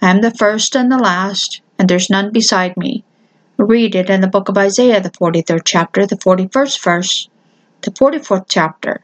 I 0.00 0.10
am 0.10 0.22
the 0.22 0.30
first 0.30 0.74
and 0.74 0.90
the 0.90 0.98
last, 0.98 1.60
and 1.78 1.88
there's 1.88 2.10
none 2.10 2.32
beside 2.32 2.76
me. 2.76 3.04
Read 3.58 3.94
it 3.94 4.10
in 4.10 4.20
the 4.20 4.28
book 4.28 4.50
of 4.50 4.58
Isaiah, 4.58 5.00
the 5.00 5.10
43rd 5.10 5.62
chapter, 5.64 6.06
the 6.06 6.16
41st 6.16 6.82
verse, 6.82 7.28
the 7.80 7.90
44th 7.90 8.44
chapter, 8.48 9.02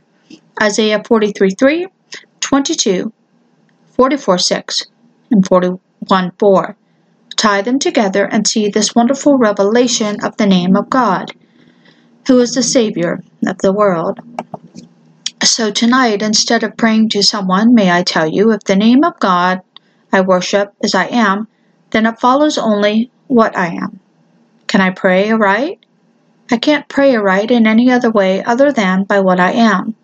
Isaiah 0.61 1.03
43 1.03 1.51
3, 1.51 1.87
22, 2.41 3.12
44 3.97 4.38
6, 4.38 4.87
and 5.31 5.47
41 5.47 6.33
4. 6.38 6.77
Tie 7.37 7.62
them 7.62 7.79
together 7.79 8.27
and 8.27 8.47
see 8.47 8.69
this 8.69 8.95
wonderful 8.95 9.38
revelation 9.38 10.23
of 10.23 10.37
the 10.37 10.47
name 10.47 10.77
of 10.77 10.91
God, 10.91 11.33
who 12.27 12.38
is 12.38 12.53
the 12.55 12.62
Savior 12.62 13.23
of 13.47 13.57
the 13.59 13.73
world. 13.73 14.21
So 15.43 15.71
tonight, 15.71 16.21
instead 16.21 16.62
of 16.62 16.77
praying 16.77 17.09
to 17.11 17.23
someone, 17.23 17.75
may 17.75 17.91
I 17.91 18.03
tell 18.03 18.29
you, 18.29 18.53
if 18.53 18.61
the 18.65 18.77
name 18.77 19.03
of 19.03 19.19
God 19.19 19.62
I 20.12 20.21
worship 20.21 20.75
as 20.85 20.95
I 20.95 21.07
am, 21.07 21.49
then 21.91 22.05
it 22.05 22.21
follows 22.21 22.59
only 22.59 23.11
what 23.29 23.57
I 23.57 23.69
am. 23.69 23.99
Can 24.73 24.81
I 24.81 24.89
pray 24.89 25.31
aright? 25.31 25.85
I 26.51 26.57
can't 26.57 26.89
pray 26.89 27.15
aright 27.15 27.51
in 27.51 27.67
any 27.67 27.91
other 27.91 28.11
way 28.11 28.43
other 28.43 28.73
than 28.73 29.05
by 29.05 29.21
what 29.21 29.39
I 29.39 29.53
am. 29.53 29.95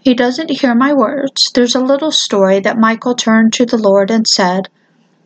He 0.00 0.14
doesn't 0.14 0.48
hear 0.48 0.74
my 0.74 0.94
words. 0.94 1.52
There's 1.52 1.74
a 1.74 1.80
little 1.80 2.10
story 2.10 2.58
that 2.60 2.78
Michael 2.78 3.14
turned 3.14 3.52
to 3.52 3.66
the 3.66 3.76
Lord 3.76 4.10
and 4.10 4.26
said, 4.26 4.70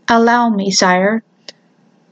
Allow 0.09 0.51
me, 0.51 0.73
sire. 0.73 1.23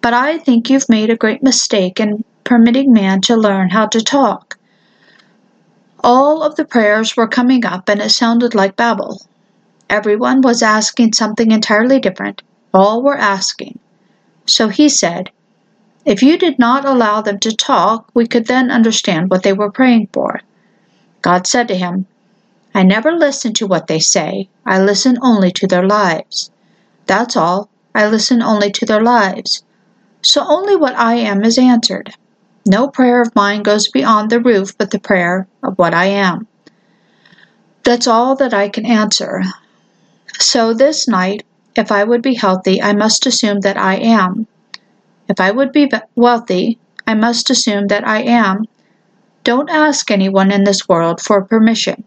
But 0.01 0.15
I 0.15 0.39
think 0.39 0.71
you've 0.71 0.89
made 0.89 1.11
a 1.11 1.17
great 1.17 1.43
mistake 1.43 1.99
in 1.99 2.23
permitting 2.45 2.93
man 2.93 3.21
to 3.23 3.37
learn 3.37 3.71
how 3.71 3.87
to 3.87 4.01
talk. 4.01 4.57
All 6.05 6.45
of 6.45 6.55
the 6.55 6.65
prayers 6.65 7.17
were 7.17 7.27
coming 7.27 7.67
up 7.67 7.89
and 7.89 8.01
it 8.01 8.11
sounded 8.11 8.55
like 8.55 8.77
babble. 8.77 9.21
Everyone 9.89 10.41
was 10.41 10.63
asking 10.63 11.15
something 11.15 11.51
entirely 11.51 11.99
different. 11.99 12.43
All 12.73 13.03
were 13.03 13.19
asking. 13.19 13.81
So 14.47 14.69
he 14.69 14.89
said, 14.89 15.33
if 16.11 16.25
you 16.25 16.37
did 16.37 16.59
not 16.59 16.85
allow 16.85 17.23
them 17.23 17.38
to 17.38 17.55
talk, 17.55 18.11
we 18.14 18.27
could 18.27 18.49
then 18.49 18.68
understand 18.68 19.31
what 19.31 19.44
they 19.44 19.53
were 19.53 19.70
praying 19.70 20.09
for. 20.12 20.40
God 21.23 21.46
said 21.46 21.68
to 21.68 21.77
him, 21.77 22.07
I 22.75 22.83
never 22.83 23.12
listen 23.12 23.53
to 23.55 23.68
what 23.68 23.87
they 23.87 24.01
say, 24.01 24.49
I 24.66 24.83
listen 24.83 25.18
only 25.23 25.53
to 25.53 25.68
their 25.68 25.87
lives. 25.87 26.51
That's 27.07 27.37
all, 27.37 27.70
I 27.94 28.09
listen 28.09 28.42
only 28.42 28.73
to 28.73 28.87
their 28.87 29.01
lives. 29.01 29.62
So 30.23 30.44
only 30.44 30.75
what 30.75 30.96
I 30.96 31.14
am 31.14 31.44
is 31.44 31.59
answered. 31.59 32.12
No 32.66 32.88
prayer 32.88 33.23
of 33.23 33.37
mine 33.37 33.62
goes 33.62 33.88
beyond 33.88 34.31
the 34.31 34.40
roof 34.40 34.77
but 34.77 34.90
the 34.90 34.99
prayer 34.99 35.46
of 35.62 35.79
what 35.79 35.94
I 35.94 36.07
am. 36.07 36.49
That's 37.85 38.09
all 38.09 38.35
that 38.35 38.53
I 38.53 38.68
can 38.68 38.85
answer. 38.85 39.42
So 40.40 40.75
this 40.75 41.07
night, 41.07 41.44
if 41.77 41.92
I 41.92 42.03
would 42.03 42.20
be 42.20 42.35
healthy, 42.35 42.83
I 42.83 42.94
must 42.94 43.27
assume 43.27 43.61
that 43.61 43.77
I 43.77 43.94
am. 43.94 44.49
If 45.31 45.38
I 45.38 45.53
would 45.53 45.71
be 45.71 45.88
wealthy, 46.16 46.81
I 47.07 47.14
must 47.14 47.51
assume 47.51 47.87
that 47.87 48.05
I 48.05 48.23
am. 48.23 48.64
Don't 49.45 49.71
ask 49.71 50.11
anyone 50.11 50.51
in 50.51 50.64
this 50.64 50.88
world 50.88 51.21
for 51.21 51.45
permission. 51.45 52.03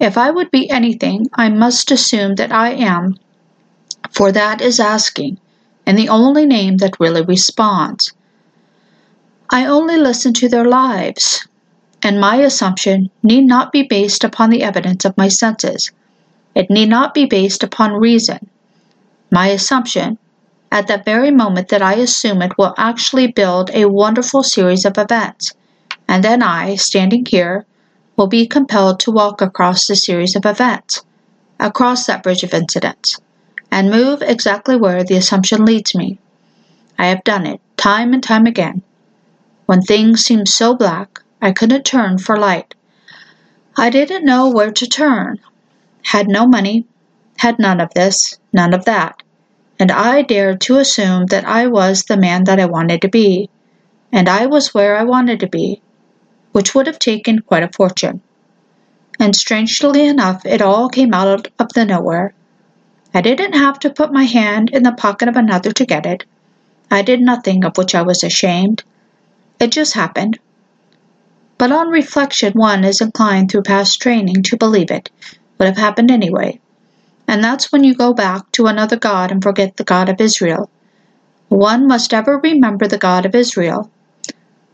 If 0.00 0.18
I 0.18 0.32
would 0.32 0.50
be 0.50 0.68
anything, 0.68 1.28
I 1.34 1.48
must 1.50 1.92
assume 1.92 2.34
that 2.34 2.50
I 2.50 2.70
am, 2.70 3.16
for 4.10 4.32
that 4.32 4.60
is 4.60 4.80
asking, 4.80 5.38
and 5.86 5.96
the 5.96 6.08
only 6.08 6.44
name 6.44 6.78
that 6.78 6.98
really 6.98 7.22
responds. 7.22 8.12
I 9.48 9.64
only 9.66 9.96
listen 9.96 10.32
to 10.34 10.48
their 10.48 10.64
lives, 10.64 11.46
and 12.02 12.20
my 12.20 12.36
assumption 12.42 13.08
need 13.22 13.44
not 13.44 13.70
be 13.70 13.84
based 13.84 14.24
upon 14.24 14.50
the 14.50 14.64
evidence 14.64 15.04
of 15.04 15.16
my 15.16 15.28
senses. 15.28 15.92
It 16.56 16.70
need 16.70 16.88
not 16.88 17.14
be 17.14 17.24
based 17.24 17.62
upon 17.62 17.92
reason. 17.92 18.50
My 19.30 19.46
assumption 19.46 20.18
at 20.72 20.86
that 20.86 21.04
very 21.04 21.30
moment 21.30 21.68
that 21.68 21.82
I 21.82 21.96
assume 21.96 22.40
it 22.40 22.56
will 22.56 22.74
actually 22.78 23.26
build 23.26 23.70
a 23.74 23.90
wonderful 23.90 24.42
series 24.42 24.86
of 24.86 24.96
events. 24.96 25.52
And 26.08 26.24
then 26.24 26.42
I, 26.42 26.76
standing 26.76 27.26
here, 27.26 27.66
will 28.16 28.26
be 28.26 28.46
compelled 28.46 28.98
to 29.00 29.10
walk 29.10 29.42
across 29.42 29.86
the 29.86 29.94
series 29.94 30.34
of 30.34 30.46
events, 30.46 31.02
across 31.60 32.06
that 32.06 32.22
bridge 32.22 32.42
of 32.42 32.54
incidents, 32.54 33.20
and 33.70 33.90
move 33.90 34.22
exactly 34.22 34.74
where 34.74 35.04
the 35.04 35.16
assumption 35.16 35.66
leads 35.66 35.94
me. 35.94 36.18
I 36.98 37.08
have 37.08 37.22
done 37.22 37.44
it, 37.44 37.60
time 37.76 38.14
and 38.14 38.22
time 38.22 38.46
again. 38.46 38.80
When 39.66 39.82
things 39.82 40.24
seemed 40.24 40.48
so 40.48 40.74
black, 40.74 41.20
I 41.42 41.52
couldn't 41.52 41.84
turn 41.84 42.16
for 42.16 42.38
light. 42.38 42.74
I 43.76 43.90
didn't 43.90 44.24
know 44.24 44.48
where 44.48 44.72
to 44.72 44.86
turn. 44.86 45.38
Had 46.04 46.28
no 46.28 46.46
money, 46.46 46.86
had 47.36 47.58
none 47.58 47.78
of 47.78 47.92
this, 47.92 48.38
none 48.54 48.72
of 48.72 48.86
that 48.86 49.22
and 49.82 49.90
I 49.90 50.22
dared 50.22 50.60
to 50.60 50.76
assume 50.76 51.26
that 51.26 51.44
I 51.44 51.66
was 51.66 52.04
the 52.04 52.16
man 52.16 52.44
that 52.44 52.60
I 52.60 52.66
wanted 52.66 53.02
to 53.02 53.08
be, 53.08 53.50
and 54.12 54.28
I 54.28 54.46
was 54.46 54.72
where 54.72 54.96
I 54.96 55.02
wanted 55.02 55.40
to 55.40 55.48
be, 55.48 55.82
which 56.52 56.72
would 56.72 56.86
have 56.86 57.00
taken 57.00 57.40
quite 57.40 57.64
a 57.64 57.72
fortune. 57.72 58.20
And 59.18 59.34
strangely 59.34 60.06
enough, 60.06 60.46
it 60.46 60.62
all 60.62 60.88
came 60.88 61.12
out 61.12 61.48
of 61.58 61.72
the 61.72 61.84
nowhere. 61.84 62.32
I 63.12 63.22
didn't 63.22 63.54
have 63.54 63.80
to 63.80 63.90
put 63.90 64.12
my 64.12 64.22
hand 64.22 64.70
in 64.70 64.84
the 64.84 64.92
pocket 64.92 65.28
of 65.28 65.34
another 65.34 65.72
to 65.72 65.84
get 65.84 66.06
it. 66.06 66.22
I 66.88 67.02
did 67.02 67.20
nothing 67.20 67.64
of 67.64 67.76
which 67.76 67.96
I 67.96 68.02
was 68.02 68.22
ashamed. 68.22 68.84
It 69.58 69.72
just 69.72 69.94
happened. 69.94 70.38
But 71.58 71.72
on 71.72 71.88
reflection, 71.88 72.52
one 72.52 72.84
is 72.84 73.00
inclined 73.00 73.50
through 73.50 73.62
past 73.62 74.00
training 74.00 74.44
to 74.44 74.56
believe 74.56 74.92
it 74.92 75.10
would 75.58 75.66
have 75.66 75.76
happened 75.76 76.12
anyway. 76.12 76.60
And 77.32 77.42
that's 77.42 77.72
when 77.72 77.82
you 77.82 77.94
go 77.94 78.12
back 78.12 78.52
to 78.52 78.66
another 78.66 78.98
God 78.98 79.30
and 79.32 79.42
forget 79.42 79.78
the 79.78 79.84
God 79.84 80.10
of 80.10 80.20
Israel. 80.20 80.68
One 81.48 81.88
must 81.88 82.12
ever 82.12 82.36
remember 82.36 82.86
the 82.86 82.98
God 82.98 83.24
of 83.24 83.34
Israel. 83.34 83.90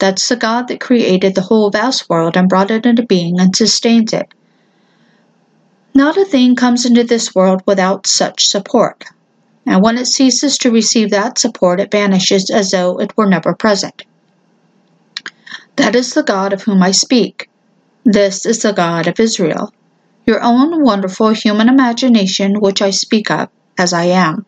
That's 0.01 0.29
the 0.29 0.35
God 0.35 0.67
that 0.67 0.81
created 0.81 1.37
the 1.37 1.43
whole 1.43 1.71
vast 1.71 2.11
world 2.11 2.37
and 2.37 2.49
brought 2.49 2.73
it 2.73 2.85
into 2.85 3.07
being 3.07 3.39
and 3.39 3.55
sustains 3.55 4.13
it. 4.13 4.27
Not 5.95 6.17
a 6.17 6.25
thing 6.25 6.57
comes 6.57 6.85
into 6.85 7.05
this 7.05 7.33
world 7.33 7.63
without 7.65 8.09
such 8.09 8.49
support, 8.49 9.05
and 9.65 9.81
when 9.81 9.97
it 9.97 10.07
ceases 10.07 10.59
to 10.59 10.73
receive 10.73 11.11
that 11.11 11.39
support, 11.39 11.79
it 11.79 11.93
vanishes 11.93 12.51
as 12.51 12.73
though 12.73 12.99
it 12.99 13.17
were 13.17 13.29
never 13.29 13.55
present. 13.55 14.03
That 15.77 15.95
is 15.95 16.13
the 16.13 16.25
God 16.25 16.53
of 16.53 16.63
whom 16.63 16.83
I 16.83 16.91
speak. 16.91 17.49
This 18.05 18.45
is 18.45 18.63
the 18.63 18.73
God 18.73 19.07
of 19.07 19.21
Israel 19.21 19.73
your 20.29 20.43
own 20.43 20.85
wonderful 20.85 21.31
human 21.31 21.71
imagination, 21.71 22.61
which 22.61 22.83
I 22.83 22.91
speak 22.91 23.31
of 23.31 23.49
as 23.79 23.95
I 23.95 24.05
am. 24.05 24.45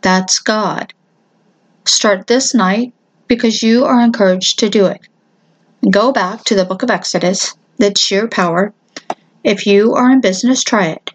That's 0.00 0.40
God. 0.40 0.92
Start 1.84 2.26
this 2.26 2.54
night 2.54 2.92
because 3.28 3.62
you 3.62 3.84
are 3.84 4.00
encouraged 4.00 4.58
to 4.58 4.68
do 4.68 4.86
it. 4.86 5.00
Go 5.88 6.12
back 6.12 6.42
to 6.44 6.56
the 6.56 6.64
book 6.64 6.82
of 6.82 6.90
Exodus, 6.90 7.54
that's 7.78 8.00
sheer 8.00 8.26
power. 8.26 8.74
If 9.44 9.64
you 9.64 9.94
are 9.94 10.10
in 10.10 10.20
business, 10.20 10.64
try 10.64 10.86
it. 10.86 11.12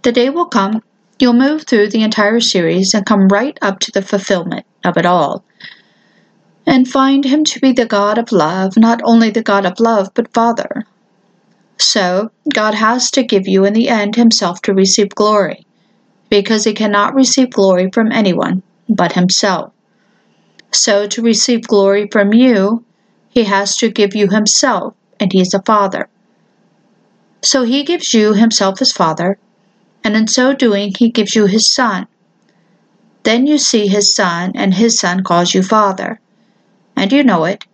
The 0.00 0.12
day 0.12 0.30
will 0.30 0.46
come, 0.46 0.82
you'll 1.18 1.34
move 1.34 1.66
through 1.66 1.90
the 1.90 2.02
entire 2.02 2.40
series 2.40 2.94
and 2.94 3.04
come 3.04 3.28
right 3.28 3.58
up 3.60 3.80
to 3.80 3.92
the 3.92 4.00
fulfillment 4.00 4.64
of 4.82 4.96
it 4.96 5.04
all. 5.04 5.44
And 6.66 6.88
find 6.88 7.26
Him 7.26 7.44
to 7.44 7.60
be 7.60 7.72
the 7.72 7.84
God 7.84 8.16
of 8.16 8.32
love, 8.32 8.78
not 8.78 9.02
only 9.04 9.28
the 9.28 9.42
God 9.42 9.66
of 9.66 9.78
love, 9.78 10.10
but 10.14 10.32
Father, 10.32 10.86
so, 11.80 12.30
God 12.52 12.74
has 12.74 13.10
to 13.12 13.22
give 13.22 13.46
you 13.46 13.64
in 13.64 13.72
the 13.72 13.88
end 13.88 14.16
Himself 14.16 14.60
to 14.62 14.74
receive 14.74 15.10
glory, 15.10 15.64
because 16.28 16.64
He 16.64 16.72
cannot 16.72 17.14
receive 17.14 17.50
glory 17.50 17.88
from 17.92 18.10
anyone 18.10 18.62
but 18.88 19.12
Himself. 19.12 19.72
So, 20.72 21.06
to 21.06 21.22
receive 21.22 21.68
glory 21.68 22.08
from 22.08 22.32
you, 22.32 22.84
He 23.28 23.44
has 23.44 23.76
to 23.76 23.90
give 23.90 24.16
you 24.16 24.28
Himself, 24.28 24.94
and 25.20 25.32
He 25.32 25.40
is 25.40 25.54
a 25.54 25.62
Father. 25.62 26.08
So, 27.42 27.62
He 27.62 27.84
gives 27.84 28.12
you 28.12 28.34
Himself 28.34 28.82
as 28.82 28.90
Father, 28.90 29.38
and 30.02 30.16
in 30.16 30.26
so 30.26 30.52
doing, 30.52 30.92
He 30.98 31.10
gives 31.10 31.36
you 31.36 31.46
His 31.46 31.70
Son. 31.70 32.08
Then 33.22 33.46
you 33.46 33.56
see 33.56 33.86
His 33.86 34.12
Son, 34.12 34.52
and 34.56 34.74
His 34.74 34.98
Son 34.98 35.22
calls 35.22 35.54
you 35.54 35.62
Father. 35.62 36.18
And 36.96 37.12
you 37.12 37.22
know 37.22 37.44
it. 37.44 37.64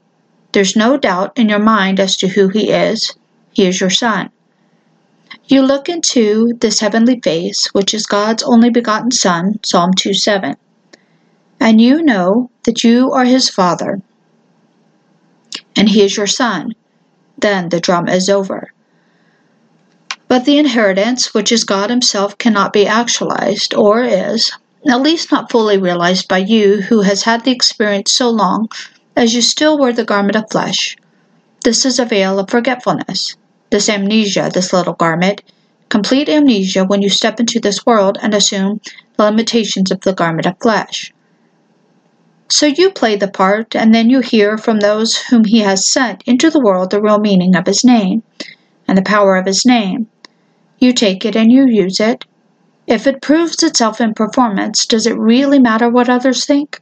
There's 0.52 0.76
no 0.76 0.98
doubt 0.98 1.38
in 1.38 1.48
your 1.48 1.58
mind 1.58 1.98
as 1.98 2.16
to 2.18 2.28
who 2.28 2.48
He 2.48 2.70
is 2.70 3.14
he 3.54 3.66
is 3.66 3.80
your 3.80 3.90
Son. 3.90 4.30
You 5.46 5.62
look 5.62 5.88
into 5.88 6.54
this 6.60 6.80
heavenly 6.80 7.20
face, 7.20 7.66
which 7.72 7.94
is 7.94 8.04
God's 8.04 8.42
only 8.42 8.68
begotten 8.68 9.12
Son, 9.12 9.60
Psalm 9.62 9.92
2 9.94 10.12
7, 10.12 10.56
and 11.60 11.80
you 11.80 12.02
know 12.02 12.50
that 12.64 12.82
you 12.82 13.12
are 13.12 13.24
His 13.24 13.48
Father, 13.48 14.00
and 15.76 15.88
He 15.88 16.02
is 16.02 16.16
your 16.16 16.26
Son. 16.26 16.74
Then 17.38 17.68
the 17.68 17.78
drama 17.78 18.10
is 18.10 18.28
over. 18.28 18.72
But 20.26 20.46
the 20.46 20.58
inheritance, 20.58 21.32
which 21.32 21.52
is 21.52 21.62
God 21.62 21.90
Himself, 21.90 22.36
cannot 22.38 22.72
be 22.72 22.88
actualized, 22.88 23.72
or 23.72 24.02
is, 24.02 24.50
at 24.84 25.00
least 25.00 25.30
not 25.30 25.52
fully 25.52 25.78
realized 25.78 26.26
by 26.26 26.38
you 26.38 26.80
who 26.82 27.02
has 27.02 27.22
had 27.22 27.44
the 27.44 27.52
experience 27.52 28.12
so 28.12 28.30
long 28.30 28.68
as 29.14 29.32
you 29.32 29.42
still 29.42 29.78
wear 29.78 29.92
the 29.92 30.04
garment 30.04 30.34
of 30.34 30.50
flesh. 30.50 30.96
This 31.62 31.84
is 31.84 32.00
a 32.00 32.04
veil 32.04 32.40
of 32.40 32.50
forgetfulness 32.50 33.36
this 33.74 33.88
amnesia, 33.88 34.48
this 34.54 34.72
little 34.72 34.92
garment, 34.92 35.42
complete 35.88 36.28
amnesia 36.28 36.84
when 36.84 37.02
you 37.02 37.08
step 37.10 37.40
into 37.40 37.58
this 37.58 37.84
world 37.84 38.16
and 38.22 38.32
assume 38.32 38.80
the 39.16 39.24
limitations 39.24 39.90
of 39.90 40.00
the 40.02 40.12
garment 40.12 40.46
of 40.46 40.56
flesh. 40.62 41.12
So 42.48 42.66
you 42.66 42.92
play 42.92 43.16
the 43.16 43.26
part, 43.26 43.74
and 43.74 43.92
then 43.92 44.10
you 44.10 44.20
hear 44.20 44.56
from 44.56 44.78
those 44.78 45.16
whom 45.16 45.42
he 45.42 45.58
has 45.58 45.88
sent 45.88 46.22
into 46.24 46.50
the 46.50 46.60
world 46.60 46.92
the 46.92 47.02
real 47.02 47.18
meaning 47.18 47.56
of 47.56 47.66
his 47.66 47.82
name 47.82 48.22
and 48.86 48.96
the 48.96 49.02
power 49.02 49.34
of 49.34 49.46
his 49.46 49.66
name. 49.66 50.06
You 50.78 50.92
take 50.92 51.24
it 51.24 51.34
and 51.34 51.50
you 51.50 51.66
use 51.66 51.98
it. 51.98 52.24
If 52.86 53.08
it 53.08 53.22
proves 53.22 53.60
itself 53.60 54.00
in 54.00 54.14
performance, 54.14 54.86
does 54.86 55.04
it 55.04 55.18
really 55.18 55.58
matter 55.58 55.90
what 55.90 56.08
others 56.08 56.46
think? 56.46 56.80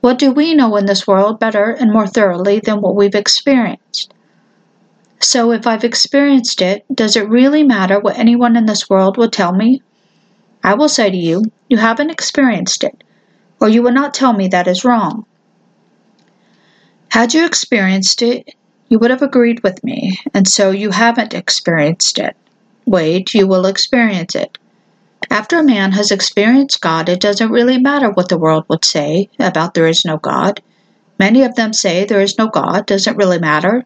What 0.00 0.18
do 0.18 0.32
we 0.32 0.54
know 0.54 0.74
in 0.74 0.86
this 0.86 1.06
world 1.06 1.38
better 1.38 1.70
and 1.70 1.92
more 1.92 2.08
thoroughly 2.08 2.58
than 2.58 2.80
what 2.80 2.96
we've 2.96 3.14
experienced? 3.14 4.12
So 5.22 5.52
if 5.52 5.66
I've 5.66 5.84
experienced 5.84 6.62
it, 6.62 6.84
does 6.94 7.14
it 7.14 7.28
really 7.28 7.62
matter 7.62 8.00
what 8.00 8.18
anyone 8.18 8.56
in 8.56 8.66
this 8.66 8.88
world 8.88 9.16
will 9.16 9.30
tell 9.30 9.52
me? 9.52 9.82
I 10.64 10.74
will 10.74 10.88
say 10.88 11.10
to 11.10 11.16
you, 11.16 11.44
you 11.68 11.76
haven't 11.76 12.10
experienced 12.10 12.84
it, 12.84 13.04
or 13.60 13.68
you 13.68 13.82
will 13.82 13.92
not 13.92 14.14
tell 14.14 14.32
me 14.32 14.48
that 14.48 14.66
is 14.66 14.84
wrong. 14.84 15.26
Had 17.10 17.34
you 17.34 17.44
experienced 17.44 18.22
it, 18.22 18.54
you 18.88 18.98
would 18.98 19.10
have 19.10 19.22
agreed 19.22 19.62
with 19.62 19.84
me, 19.84 20.18
and 20.32 20.48
so 20.48 20.70
you 20.70 20.90
haven't 20.90 21.34
experienced 21.34 22.18
it. 22.18 22.36
Wait, 22.86 23.34
you 23.34 23.46
will 23.46 23.66
experience 23.66 24.34
it. 24.34 24.58
After 25.30 25.58
a 25.58 25.64
man 25.64 25.92
has 25.92 26.10
experienced 26.10 26.80
God, 26.80 27.08
it 27.08 27.20
doesn't 27.20 27.52
really 27.52 27.78
matter 27.78 28.10
what 28.10 28.28
the 28.28 28.38
world 28.38 28.64
would 28.68 28.84
say 28.84 29.28
about 29.38 29.74
there 29.74 29.86
is 29.86 30.04
no 30.04 30.16
God. 30.16 30.62
Many 31.18 31.42
of 31.42 31.54
them 31.54 31.72
say 31.72 32.04
there 32.04 32.20
is 32.20 32.38
no 32.38 32.48
God, 32.48 32.86
doesn't 32.86 33.16
really 33.16 33.38
matter. 33.38 33.84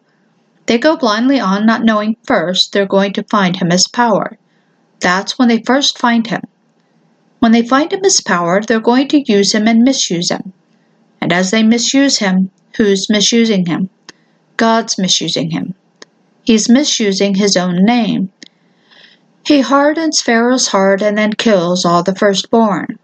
They 0.65 0.77
go 0.77 0.97
blindly 0.97 1.39
on, 1.39 1.65
not 1.65 1.83
knowing 1.83 2.17
first 2.23 2.71
they're 2.71 2.85
going 2.85 3.13
to 3.13 3.23
find 3.23 3.57
him 3.57 3.71
as 3.71 3.87
power. 3.87 4.37
That's 4.99 5.37
when 5.37 5.47
they 5.47 5.61
first 5.61 5.99
find 5.99 6.25
him. 6.25 6.41
When 7.39 7.51
they 7.51 7.67
find 7.67 7.93
him 7.93 8.03
as 8.03 8.21
power, 8.21 8.61
they're 8.61 8.79
going 8.79 9.07
to 9.09 9.31
use 9.31 9.53
him 9.53 9.67
and 9.67 9.83
misuse 9.83 10.31
him. 10.31 10.53
And 11.21 11.31
as 11.31 11.51
they 11.51 11.63
misuse 11.63 12.17
him, 12.17 12.49
who's 12.77 13.09
misusing 13.09 13.67
him? 13.67 13.89
God's 14.57 14.97
misusing 14.97 15.51
him. 15.51 15.75
He's 16.43 16.69
misusing 16.69 17.35
his 17.35 17.55
own 17.55 17.85
name. 17.85 18.31
He 19.45 19.61
hardens 19.61 20.21
Pharaoh's 20.21 20.67
heart 20.67 21.01
and 21.03 21.17
then 21.17 21.33
kills 21.33 21.85
all 21.85 22.01
the 22.01 22.15
firstborn. 22.15 22.97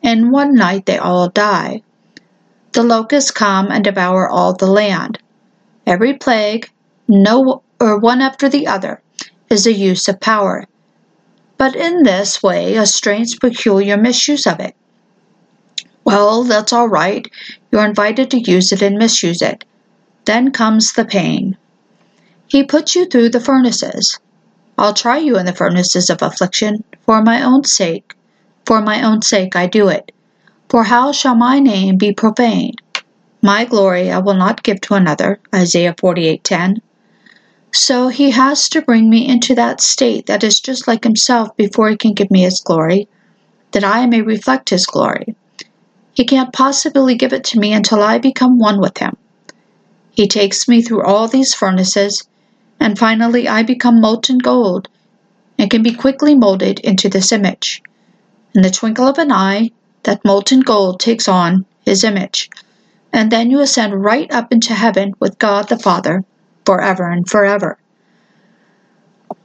In 0.00 0.30
one 0.30 0.54
night 0.54 0.86
they 0.86 0.96
all 0.96 1.28
die. 1.28 1.82
The 2.72 2.82
locusts 2.82 3.30
come 3.30 3.70
and 3.70 3.84
devour 3.84 4.28
all 4.28 4.54
the 4.54 4.66
land. 4.66 5.18
Every 5.86 6.14
plague, 6.14 6.70
no 7.08 7.62
or 7.80 7.98
one 7.98 8.20
after 8.20 8.48
the 8.48 8.66
other, 8.66 9.02
is 9.50 9.66
a 9.66 9.72
use 9.72 10.08
of 10.08 10.20
power. 10.20 10.66
But 11.58 11.76
in 11.76 12.02
this 12.02 12.42
way, 12.42 12.76
a 12.76 12.86
strange, 12.86 13.38
peculiar 13.38 13.96
misuse 13.96 14.46
of 14.46 14.60
it. 14.60 14.74
Well, 16.04 16.44
that's 16.44 16.72
all 16.72 16.88
right. 16.88 17.26
You're 17.70 17.84
invited 17.84 18.30
to 18.30 18.40
use 18.40 18.72
it 18.72 18.82
and 18.82 18.96
misuse 18.96 19.42
it. 19.42 19.64
Then 20.24 20.50
comes 20.52 20.92
the 20.92 21.04
pain. 21.04 21.56
He 22.46 22.64
puts 22.64 22.94
you 22.94 23.06
through 23.06 23.30
the 23.30 23.40
furnaces. 23.40 24.18
I'll 24.78 24.94
try 24.94 25.18
you 25.18 25.38
in 25.38 25.46
the 25.46 25.54
furnaces 25.54 26.10
of 26.10 26.22
affliction, 26.22 26.84
for 27.04 27.22
my 27.22 27.42
own 27.42 27.64
sake. 27.64 28.14
For 28.64 28.80
my 28.80 29.02
own 29.02 29.22
sake 29.22 29.56
I 29.56 29.66
do 29.66 29.88
it. 29.88 30.12
For 30.68 30.84
how 30.84 31.12
shall 31.12 31.34
my 31.34 31.58
name 31.58 31.96
be 31.96 32.12
profaned? 32.12 32.80
My 33.42 33.64
glory 33.64 34.10
I 34.10 34.18
will 34.18 34.34
not 34.34 34.62
give 34.62 34.80
to 34.82 34.94
another. 34.94 35.40
Isaiah 35.54 35.94
48:10. 35.94 36.80
So 37.74 38.08
he 38.08 38.30
has 38.32 38.68
to 38.68 38.82
bring 38.82 39.08
me 39.08 39.26
into 39.26 39.54
that 39.54 39.80
state 39.80 40.26
that 40.26 40.44
is 40.44 40.60
just 40.60 40.86
like 40.86 41.04
himself 41.04 41.56
before 41.56 41.88
he 41.88 41.96
can 41.96 42.12
give 42.12 42.30
me 42.30 42.42
his 42.42 42.60
glory, 42.60 43.08
that 43.70 43.82
I 43.82 44.04
may 44.06 44.20
reflect 44.20 44.68
his 44.68 44.84
glory. 44.84 45.34
He 46.12 46.26
can't 46.26 46.52
possibly 46.52 47.14
give 47.14 47.32
it 47.32 47.44
to 47.44 47.58
me 47.58 47.72
until 47.72 48.02
I 48.02 48.18
become 48.18 48.58
one 48.58 48.78
with 48.78 48.98
him. 48.98 49.16
He 50.10 50.28
takes 50.28 50.68
me 50.68 50.82
through 50.82 51.02
all 51.02 51.28
these 51.28 51.54
furnaces 51.54 52.22
and 52.78 52.98
finally 52.98 53.48
I 53.48 53.62
become 53.62 54.02
molten 54.02 54.36
gold 54.38 54.88
and 55.56 55.70
can 55.70 55.82
be 55.82 55.94
quickly 55.94 56.34
molded 56.34 56.78
into 56.80 57.08
this 57.08 57.32
image. 57.32 57.82
In 58.54 58.60
the 58.60 58.70
twinkle 58.70 59.06
of 59.06 59.16
an 59.16 59.32
eye, 59.32 59.70
that 60.02 60.24
molten 60.26 60.60
gold 60.60 61.00
takes 61.00 61.26
on 61.26 61.64
his 61.86 62.04
image, 62.04 62.50
and 63.12 63.30
then 63.30 63.50
you 63.50 63.60
ascend 63.60 64.04
right 64.04 64.30
up 64.30 64.52
into 64.52 64.74
heaven 64.74 65.14
with 65.20 65.38
God 65.38 65.68
the 65.68 65.78
Father 65.78 66.24
forever 66.64 67.10
and 67.10 67.28
forever. 67.28 67.78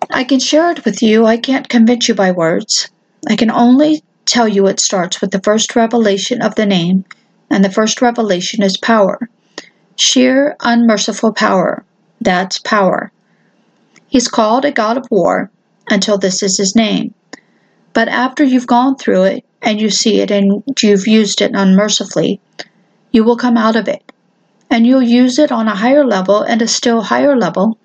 I 0.09 0.23
can 0.23 0.39
share 0.39 0.71
it 0.71 0.85
with 0.85 1.01
you, 1.01 1.25
I 1.25 1.37
can't 1.37 1.69
convince 1.69 2.07
you 2.07 2.15
by 2.15 2.31
words. 2.31 2.89
I 3.27 3.35
can 3.35 3.51
only 3.51 4.03
tell 4.25 4.47
you 4.47 4.67
it 4.67 4.79
starts 4.79 5.21
with 5.21 5.31
the 5.31 5.41
first 5.41 5.75
revelation 5.75 6.41
of 6.41 6.55
the 6.55 6.65
name, 6.65 7.05
and 7.49 7.63
the 7.63 7.71
first 7.71 8.01
revelation 8.01 8.63
is 8.63 8.77
power. 8.77 9.29
Sheer, 9.95 10.55
unmerciful 10.59 11.33
power. 11.33 11.83
That's 12.21 12.59
power. 12.59 13.11
He's 14.07 14.27
called 14.27 14.63
a 14.63 14.71
God 14.71 14.97
of 14.97 15.09
war 15.09 15.51
until 15.89 16.17
this 16.17 16.43
is 16.43 16.57
his 16.57 16.75
name. 16.75 17.13
But 17.93 18.07
after 18.07 18.43
you've 18.43 18.67
gone 18.67 18.95
through 18.95 19.23
it 19.23 19.45
and 19.61 19.81
you 19.81 19.89
see 19.89 20.21
it 20.21 20.29
and 20.29 20.63
you've 20.81 21.07
used 21.07 21.41
it 21.41 21.51
unmercifully, 21.53 22.39
you 23.11 23.23
will 23.23 23.37
come 23.37 23.57
out 23.57 23.75
of 23.75 23.87
it. 23.87 24.11
And 24.69 24.85
you'll 24.85 25.01
use 25.01 25.39
it 25.39 25.51
on 25.51 25.67
a 25.67 25.75
higher 25.75 26.05
level 26.05 26.41
and 26.41 26.61
a 26.61 26.67
still 26.67 27.01
higher 27.01 27.37
level. 27.37 27.77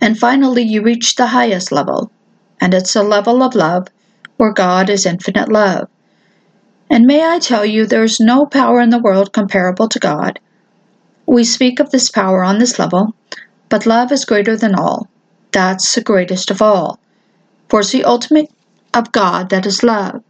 And 0.00 0.18
finally, 0.18 0.62
you 0.62 0.82
reach 0.82 1.14
the 1.14 1.28
highest 1.28 1.72
level, 1.72 2.10
and 2.60 2.74
it's 2.74 2.94
a 2.94 3.02
level 3.02 3.42
of 3.42 3.54
love 3.54 3.88
where 4.36 4.52
God 4.52 4.90
is 4.90 5.06
infinite 5.06 5.48
love. 5.48 5.88
And 6.88 7.06
may 7.06 7.24
I 7.24 7.38
tell 7.38 7.64
you, 7.64 7.86
there 7.86 8.04
is 8.04 8.20
no 8.20 8.46
power 8.46 8.80
in 8.80 8.90
the 8.90 8.98
world 8.98 9.32
comparable 9.32 9.88
to 9.88 9.98
God. 9.98 10.40
We 11.26 11.44
speak 11.44 11.78
of 11.78 11.90
this 11.90 12.10
power 12.10 12.42
on 12.42 12.58
this 12.58 12.78
level, 12.78 13.14
but 13.68 13.86
love 13.86 14.10
is 14.10 14.24
greater 14.24 14.56
than 14.56 14.74
all. 14.74 15.08
That's 15.52 15.94
the 15.94 16.02
greatest 16.02 16.50
of 16.50 16.60
all. 16.60 16.98
For 17.68 17.80
it's 17.80 17.92
the 17.92 18.04
ultimate 18.04 18.50
of 18.92 19.12
God 19.12 19.50
that 19.50 19.66
is 19.66 19.82
love. 19.84 20.22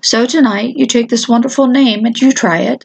So 0.00 0.26
tonight, 0.26 0.74
you 0.76 0.86
take 0.86 1.08
this 1.08 1.28
wonderful 1.28 1.66
name 1.66 2.04
and 2.04 2.16
you 2.20 2.30
try 2.30 2.60
it. 2.60 2.84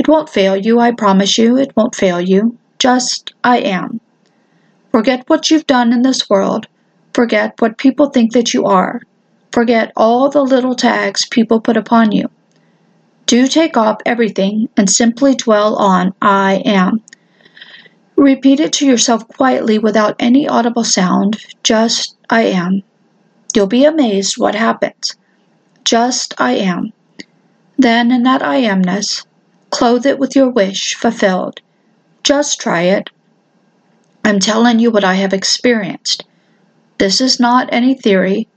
It 0.00 0.08
won't 0.08 0.30
fail 0.30 0.56
you, 0.56 0.80
I 0.80 0.92
promise 0.92 1.36
you, 1.36 1.58
it 1.58 1.76
won't 1.76 1.94
fail 1.94 2.22
you. 2.22 2.56
Just, 2.78 3.34
I 3.44 3.58
am. 3.58 4.00
Forget 4.92 5.28
what 5.28 5.50
you've 5.50 5.66
done 5.66 5.92
in 5.92 6.00
this 6.00 6.30
world. 6.30 6.68
Forget 7.12 7.60
what 7.60 7.76
people 7.76 8.08
think 8.08 8.32
that 8.32 8.54
you 8.54 8.64
are. 8.64 9.02
Forget 9.52 9.92
all 9.98 10.30
the 10.30 10.40
little 10.40 10.74
tags 10.74 11.28
people 11.28 11.60
put 11.60 11.76
upon 11.76 12.12
you. 12.12 12.30
Do 13.26 13.46
take 13.46 13.76
off 13.76 13.98
everything 14.06 14.70
and 14.74 14.88
simply 14.88 15.34
dwell 15.34 15.76
on 15.76 16.14
I 16.22 16.62
am. 16.64 17.02
Repeat 18.16 18.58
it 18.58 18.72
to 18.72 18.86
yourself 18.86 19.28
quietly 19.28 19.78
without 19.78 20.16
any 20.18 20.48
audible 20.48 20.84
sound. 20.84 21.44
Just, 21.62 22.16
I 22.30 22.44
am. 22.44 22.82
You'll 23.54 23.66
be 23.66 23.84
amazed 23.84 24.38
what 24.38 24.54
happens. 24.54 25.14
Just, 25.84 26.32
I 26.38 26.52
am. 26.52 26.94
Then, 27.76 28.10
in 28.10 28.22
that 28.22 28.42
I 28.42 28.62
amness, 28.62 29.26
clothe 29.70 30.06
it 30.06 30.18
with 30.18 30.36
your 30.36 30.50
wish 30.50 30.94
fulfilled. 30.94 31.60
Just 32.22 32.60
try 32.60 32.82
it. 32.82 33.10
I'm 34.24 34.38
telling 34.38 34.78
you 34.78 34.90
what 34.90 35.04
I 35.04 35.14
have 35.14 35.32
experienced. 35.32 36.24
This 36.98 37.20
is 37.20 37.40
not 37.40 37.68
any 37.72 37.94
theory. 37.94 38.48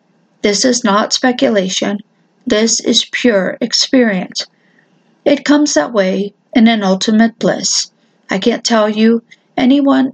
This 0.41 0.65
is 0.65 0.83
not 0.83 1.13
speculation. 1.13 1.99
This 2.45 2.79
is 2.81 3.05
pure 3.11 3.57
experience. 3.61 4.45
It 5.23 5.45
comes 5.45 5.73
that 5.73 5.93
way 5.93 6.33
in 6.53 6.67
an 6.67 6.83
ultimate 6.83 7.39
bliss. 7.39 7.91
I 8.29 8.39
can't 8.39 8.65
tell 8.65 8.89
you 8.89 9.23
anyone, 9.55 10.11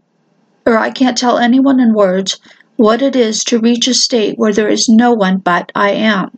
or 0.65 0.77
I 0.77 0.91
can't 0.91 1.17
tell 1.17 1.39
anyone 1.39 1.79
in 1.79 1.93
words 1.93 2.39
what 2.75 3.01
it 3.01 3.15
is 3.15 3.43
to 3.45 3.59
reach 3.59 3.87
a 3.87 3.93
state 3.93 4.37
where 4.37 4.53
there 4.53 4.69
is 4.69 4.87
no 4.87 5.13
one 5.13 5.37
but 5.37 5.71
I 5.73 5.91
am. 5.91 6.37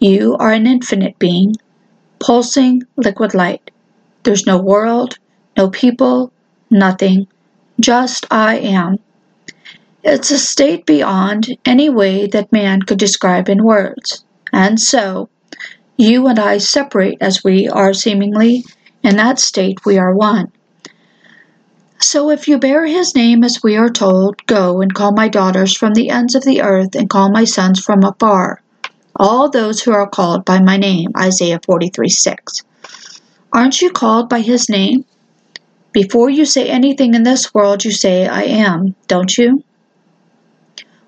You 0.00 0.36
are 0.38 0.52
an 0.52 0.66
infinite 0.66 1.18
being, 1.18 1.54
pulsing 2.18 2.82
liquid 2.96 3.32
light. 3.34 3.70
There's 4.24 4.46
no 4.46 4.58
world, 4.58 5.18
no 5.56 5.68
people, 5.68 6.32
nothing, 6.70 7.26
just 7.78 8.26
I 8.30 8.56
am. 8.58 8.98
It's 10.02 10.30
a 10.30 10.38
state 10.38 10.86
beyond 10.86 11.56
any 11.64 11.90
way 11.90 12.26
that 12.26 12.52
man 12.52 12.82
could 12.82 12.98
describe 12.98 13.48
in 13.48 13.64
words. 13.64 14.24
And 14.52 14.80
so, 14.80 15.28
you 15.96 16.26
and 16.26 16.38
I 16.38 16.58
separate 16.58 17.18
as 17.20 17.44
we 17.44 17.68
are 17.68 17.92
seemingly. 17.92 18.64
In 19.02 19.16
that 19.16 19.38
state, 19.38 19.84
we 19.84 19.98
are 19.98 20.14
one. 20.14 20.50
So 22.00 22.30
if 22.30 22.48
you 22.48 22.58
bear 22.58 22.86
his 22.86 23.14
name 23.14 23.44
as 23.44 23.62
we 23.62 23.76
are 23.76 23.88
told, 23.88 24.44
go 24.46 24.80
and 24.80 24.94
call 24.94 25.12
my 25.12 25.28
daughters 25.28 25.76
from 25.76 25.94
the 25.94 26.10
ends 26.10 26.34
of 26.34 26.44
the 26.44 26.62
earth 26.62 26.94
and 26.94 27.08
call 27.08 27.30
my 27.30 27.44
sons 27.44 27.80
from 27.80 28.04
afar, 28.04 28.60
all 29.16 29.50
those 29.50 29.82
who 29.82 29.92
are 29.92 30.08
called 30.08 30.44
by 30.44 30.60
my 30.60 30.76
name. 30.76 31.10
Isaiah 31.16 31.60
43 31.64 32.08
6. 32.08 32.62
Aren't 33.54 33.80
you 33.80 33.90
called 33.90 34.28
by 34.28 34.40
his 34.40 34.68
name? 34.68 35.04
Before 35.92 36.28
you 36.28 36.44
say 36.44 36.68
anything 36.68 37.14
in 37.14 37.22
this 37.22 37.54
world, 37.54 37.84
you 37.84 37.92
say, 37.92 38.26
I 38.26 38.42
am, 38.42 38.96
don't 39.06 39.38
you? 39.38 39.62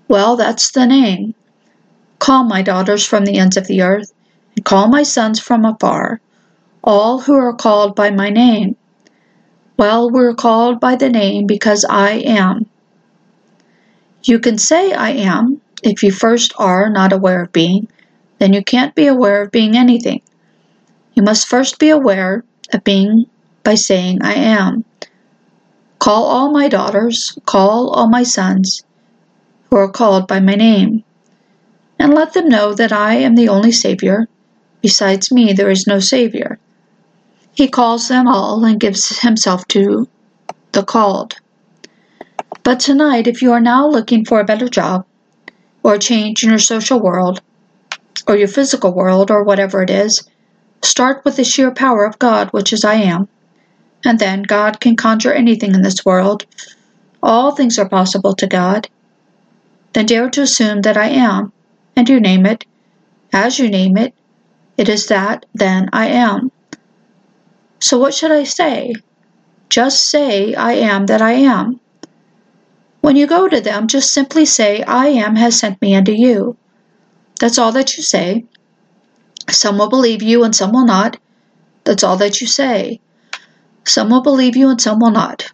Well, 0.08 0.36
that's 0.36 0.70
the 0.70 0.86
name. 0.86 1.34
Call 2.20 2.44
my 2.44 2.62
daughters 2.62 3.04
from 3.04 3.24
the 3.24 3.38
ends 3.38 3.56
of 3.56 3.66
the 3.66 3.82
earth, 3.82 4.12
and 4.56 4.64
call 4.64 4.88
my 4.88 5.02
sons 5.02 5.40
from 5.40 5.64
afar. 5.64 6.20
all 6.84 7.20
who 7.20 7.34
are 7.34 7.54
called 7.54 7.96
by 7.96 8.10
my 8.10 8.30
name. 8.30 8.76
Well, 9.76 10.10
we're 10.10 10.34
called 10.34 10.80
by 10.80 10.96
the 10.96 11.10
name 11.10 11.46
because 11.46 11.84
I 11.88 12.12
am. 12.12 12.66
You 14.24 14.38
can 14.38 14.58
say 14.58 14.92
I 14.92 15.10
am 15.10 15.60
if 15.82 16.02
you 16.02 16.12
first 16.12 16.52
are 16.58 16.90
not 16.90 17.12
aware 17.12 17.42
of 17.42 17.52
being, 17.52 17.88
then 18.38 18.52
you 18.52 18.62
can't 18.62 18.94
be 18.94 19.06
aware 19.08 19.42
of 19.42 19.50
being 19.50 19.76
anything. 19.76 20.22
You 21.16 21.22
must 21.22 21.48
first 21.48 21.78
be 21.78 21.88
aware 21.88 22.44
of 22.74 22.84
being 22.84 23.24
by 23.64 23.74
saying 23.74 24.18
I 24.22 24.34
am. 24.34 24.84
Call 25.98 26.24
all 26.24 26.52
my 26.52 26.68
daughters, 26.68 27.38
call 27.46 27.88
all 27.88 28.08
my 28.10 28.22
sons 28.22 28.84
who 29.70 29.76
are 29.76 29.90
called 29.90 30.28
by 30.28 30.40
my 30.40 30.54
name, 30.54 31.02
and 31.98 32.12
let 32.12 32.34
them 32.34 32.50
know 32.50 32.74
that 32.74 32.92
I 32.92 33.14
am 33.14 33.34
the 33.34 33.48
only 33.48 33.72
Savior. 33.72 34.28
Besides 34.82 35.32
me, 35.32 35.54
there 35.54 35.70
is 35.70 35.86
no 35.86 36.00
Savior. 36.00 36.58
He 37.54 37.66
calls 37.66 38.08
them 38.08 38.28
all 38.28 38.62
and 38.62 38.78
gives 38.78 39.20
himself 39.20 39.66
to 39.68 40.06
the 40.72 40.84
called. 40.84 41.36
But 42.62 42.78
tonight, 42.78 43.26
if 43.26 43.40
you 43.40 43.52
are 43.52 43.60
now 43.60 43.88
looking 43.88 44.26
for 44.26 44.38
a 44.38 44.44
better 44.44 44.68
job, 44.68 45.06
or 45.82 45.94
a 45.94 45.98
change 45.98 46.44
in 46.44 46.50
your 46.50 46.58
social 46.58 47.00
world, 47.00 47.40
or 48.26 48.36
your 48.36 48.48
physical 48.48 48.92
world, 48.92 49.30
or 49.30 49.44
whatever 49.44 49.82
it 49.82 49.88
is, 49.88 50.28
start 50.82 51.24
with 51.24 51.36
the 51.36 51.44
sheer 51.44 51.70
power 51.70 52.04
of 52.04 52.18
God, 52.18 52.48
which 52.50 52.72
is 52.72 52.84
I 52.84 52.94
am. 52.94 53.28
And 54.04 54.18
then 54.18 54.42
God 54.42 54.80
can 54.80 54.96
conjure 54.96 55.32
anything 55.32 55.74
in 55.74 55.82
this 55.82 56.04
world. 56.04 56.46
All 57.22 57.50
things 57.50 57.78
are 57.78 57.88
possible 57.88 58.34
to 58.34 58.46
God. 58.46 58.88
Then 59.92 60.06
dare 60.06 60.30
to 60.30 60.42
assume 60.42 60.82
that 60.82 60.96
I 60.96 61.08
am, 61.08 61.52
and 61.96 62.08
you 62.08 62.20
name 62.20 62.46
it. 62.46 62.64
As 63.32 63.58
you 63.58 63.68
name 63.68 63.96
it, 63.96 64.14
it 64.76 64.88
is 64.88 65.06
that, 65.06 65.46
then 65.54 65.88
I 65.92 66.08
am. 66.08 66.52
So 67.80 67.98
what 67.98 68.14
should 68.14 68.30
I 68.30 68.44
say? 68.44 68.94
Just 69.68 70.08
say, 70.08 70.54
I 70.54 70.72
am 70.74 71.06
that 71.06 71.22
I 71.22 71.32
am. 71.32 71.80
When 73.00 73.16
you 73.16 73.26
go 73.26 73.48
to 73.48 73.60
them, 73.60 73.86
just 73.86 74.12
simply 74.12 74.44
say, 74.44 74.82
I 74.82 75.08
am 75.08 75.36
has 75.36 75.58
sent 75.58 75.80
me 75.80 75.94
unto 75.94 76.12
you. 76.12 76.56
That's 77.40 77.58
all 77.58 77.72
that 77.72 77.96
you 77.96 78.02
say. 78.02 78.44
Some 79.50 79.78
will 79.78 79.88
believe 79.88 80.22
you 80.22 80.44
and 80.44 80.54
some 80.54 80.72
will 80.72 80.86
not. 80.86 81.18
That's 81.84 82.02
all 82.02 82.16
that 82.16 82.40
you 82.40 82.46
say. 82.46 83.00
Some 83.84 84.10
will 84.10 84.22
believe 84.22 84.56
you 84.56 84.70
and 84.70 84.80
some 84.80 84.98
will 84.98 85.12
not. 85.12 85.52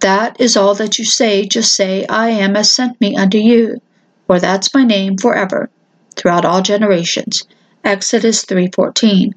That 0.00 0.40
is 0.40 0.56
all 0.56 0.74
that 0.74 0.98
you 0.98 1.04
say. 1.04 1.46
Just 1.46 1.74
say, 1.74 2.06
I 2.06 2.30
am 2.30 2.56
as 2.56 2.70
sent 2.70 3.00
me 3.00 3.16
unto 3.16 3.38
you, 3.38 3.80
for 4.26 4.38
that's 4.40 4.74
my 4.74 4.84
name 4.84 5.16
forever, 5.16 5.70
throughout 6.16 6.44
all 6.44 6.62
generations. 6.62 7.44
Exodus 7.84 8.44
3:14. 8.44 9.34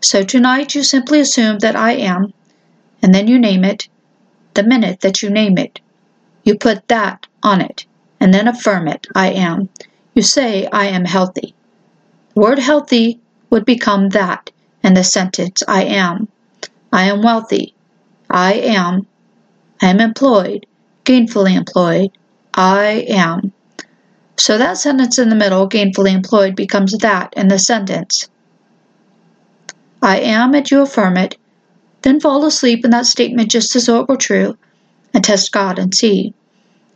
So 0.00 0.22
tonight 0.22 0.74
you 0.74 0.82
simply 0.82 1.20
assume 1.20 1.58
that 1.58 1.76
I 1.76 1.92
am, 1.92 2.32
and 3.02 3.14
then 3.14 3.28
you 3.28 3.38
name 3.38 3.64
it. 3.64 3.88
The 4.54 4.62
minute 4.62 5.00
that 5.00 5.22
you 5.22 5.30
name 5.30 5.58
it, 5.58 5.80
you 6.44 6.56
put 6.56 6.88
that 6.88 7.26
on 7.42 7.60
it, 7.60 7.86
and 8.18 8.32
then 8.32 8.48
affirm 8.48 8.88
it, 8.88 9.06
I 9.14 9.32
am. 9.32 9.68
You 10.14 10.22
say, 10.22 10.66
I 10.72 10.86
am 10.86 11.04
healthy. 11.04 11.54
Word 12.34 12.58
healthy 12.60 13.20
would 13.50 13.64
become 13.64 14.10
that, 14.10 14.50
and 14.82 14.96
the 14.96 15.04
sentence, 15.04 15.62
I 15.66 15.84
am. 15.84 16.28
I 16.92 17.04
am 17.04 17.22
wealthy. 17.22 17.74
I 18.28 18.54
am. 18.54 19.06
I 19.82 19.88
am 19.88 20.00
employed, 20.00 20.66
gainfully 21.04 21.56
employed. 21.56 22.10
I 22.54 23.04
am. 23.08 23.52
So 24.36 24.58
that 24.58 24.78
sentence 24.78 25.18
in 25.18 25.28
the 25.28 25.34
middle, 25.34 25.68
gainfully 25.68 26.12
employed, 26.12 26.54
becomes 26.54 26.96
that 26.98 27.34
in 27.36 27.48
the 27.48 27.58
sentence. 27.58 28.28
I 30.00 30.20
am, 30.20 30.54
and 30.54 30.70
you 30.70 30.82
affirm 30.82 31.16
it. 31.16 31.36
Then 32.02 32.20
fall 32.20 32.44
asleep 32.46 32.84
in 32.84 32.90
that 32.92 33.06
statement 33.06 33.50
just 33.50 33.76
as 33.76 33.86
though 33.86 34.00
it 34.00 34.08
were 34.08 34.16
true, 34.16 34.56
and 35.12 35.22
test 35.22 35.52
God 35.52 35.78
and 35.78 35.94
see. 35.94 36.32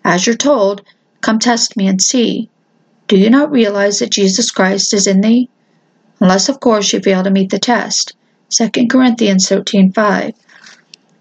As 0.04 0.26
you're 0.26 0.36
told, 0.36 0.82
come 1.20 1.38
test 1.38 1.76
me 1.76 1.88
and 1.88 2.00
see. 2.00 2.48
Do 3.06 3.18
you 3.18 3.28
not 3.28 3.50
realize 3.50 3.98
that 3.98 4.10
Jesus 4.10 4.50
Christ 4.50 4.94
is 4.94 5.06
in 5.06 5.20
thee? 5.20 5.50
Unless, 6.20 6.48
of 6.48 6.60
course, 6.60 6.92
you 6.92 7.00
fail 7.00 7.22
to 7.22 7.30
meet 7.30 7.50
the 7.50 7.58
test. 7.58 8.14
2 8.50 8.88
Corinthians 8.88 9.48
13:5. 9.48 10.34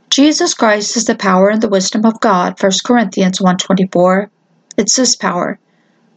Jesus 0.09 0.53
Christ 0.53 0.95
is 0.95 1.05
the 1.05 1.15
power 1.15 1.49
and 1.49 1.61
the 1.61 1.67
wisdom 1.67 2.05
of 2.05 2.19
God. 2.19 2.57
1 2.59 2.71
Corinthians 2.85 3.41
1:24. 3.41 4.29
It's 4.77 4.95
this 4.95 5.15
power. 5.15 5.59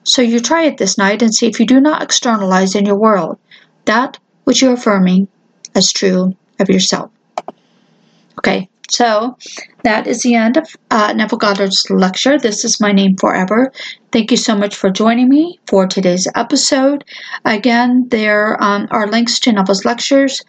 So 0.05 0.23
you 0.23 0.39
try 0.39 0.64
it 0.64 0.77
this 0.77 0.97
night 0.99 1.23
and 1.23 1.35
see 1.35 1.47
if 1.47 1.59
you 1.59 1.67
do 1.67 1.81
not 1.81 2.03
externalize 2.03 2.75
in 2.75 2.87
your 2.87 2.99
world 2.99 3.39
that 3.87 4.19
which 4.45 4.62
you're 4.62 4.75
affirming 4.75 5.27
as 5.75 5.91
true 5.93 6.37
of 6.61 6.69
yourself. 6.69 7.11
Okay, 8.39 8.69
so 8.91 9.37
that 9.82 10.07
is 10.07 10.22
the 10.22 10.34
end 10.34 10.57
of 10.57 10.68
uh, 10.91 11.12
Neville 11.12 11.39
Goddard's 11.39 11.89
lecture. 11.91 12.39
This 12.39 12.64
is 12.64 12.80
my 12.80 12.93
name 12.93 13.16
forever. 13.16 13.72
Thank 14.12 14.30
you 14.30 14.37
so 14.37 14.57
much 14.57 14.74
for 14.74 14.91
joining 14.91 15.28
me 15.28 15.59
for 15.66 15.87
today's 15.87 16.28
episode. 16.34 17.05
Again, 17.45 18.09
there 18.09 18.62
um, 18.62 18.87
are 18.91 19.07
links 19.09 19.39
to 19.41 19.53
Neville's 19.53 19.84
lectures 19.84 20.43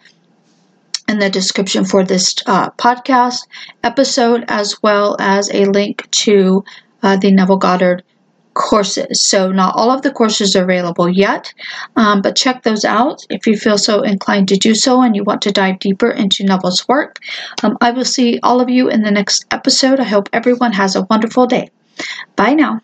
in 1.08 1.18
the 1.18 1.30
description 1.30 1.84
for 1.84 2.04
this 2.04 2.36
uh, 2.46 2.70
podcast 2.72 3.46
episode, 3.82 4.44
as 4.48 4.76
well 4.82 5.16
as 5.18 5.50
a 5.52 5.64
link 5.64 6.08
to 6.10 6.62
uh, 7.02 7.16
the 7.16 7.32
Neville 7.32 7.56
Goddard 7.56 8.02
courses. 8.54 9.22
So, 9.22 9.50
not 9.50 9.74
all 9.76 9.90
of 9.90 10.02
the 10.02 10.10
courses 10.10 10.56
are 10.56 10.64
available 10.64 11.08
yet, 11.08 11.52
um, 11.96 12.22
but 12.22 12.36
check 12.36 12.62
those 12.62 12.84
out 12.84 13.24
if 13.30 13.46
you 13.46 13.56
feel 13.56 13.78
so 13.78 14.02
inclined 14.02 14.48
to 14.48 14.56
do 14.56 14.74
so 14.74 15.02
and 15.02 15.14
you 15.14 15.24
want 15.24 15.42
to 15.42 15.52
dive 15.52 15.78
deeper 15.78 16.10
into 16.10 16.44
Neville's 16.44 16.86
work. 16.88 17.18
Um, 17.62 17.76
I 17.80 17.90
will 17.90 18.04
see 18.04 18.40
all 18.42 18.60
of 18.60 18.68
you 18.68 18.88
in 18.88 19.02
the 19.02 19.10
next 19.10 19.46
episode. 19.50 20.00
I 20.00 20.04
hope 20.04 20.28
everyone 20.32 20.72
has 20.72 20.96
a 20.96 21.02
wonderful 21.02 21.46
day. 21.46 21.70
Bye 22.36 22.54
now. 22.54 22.80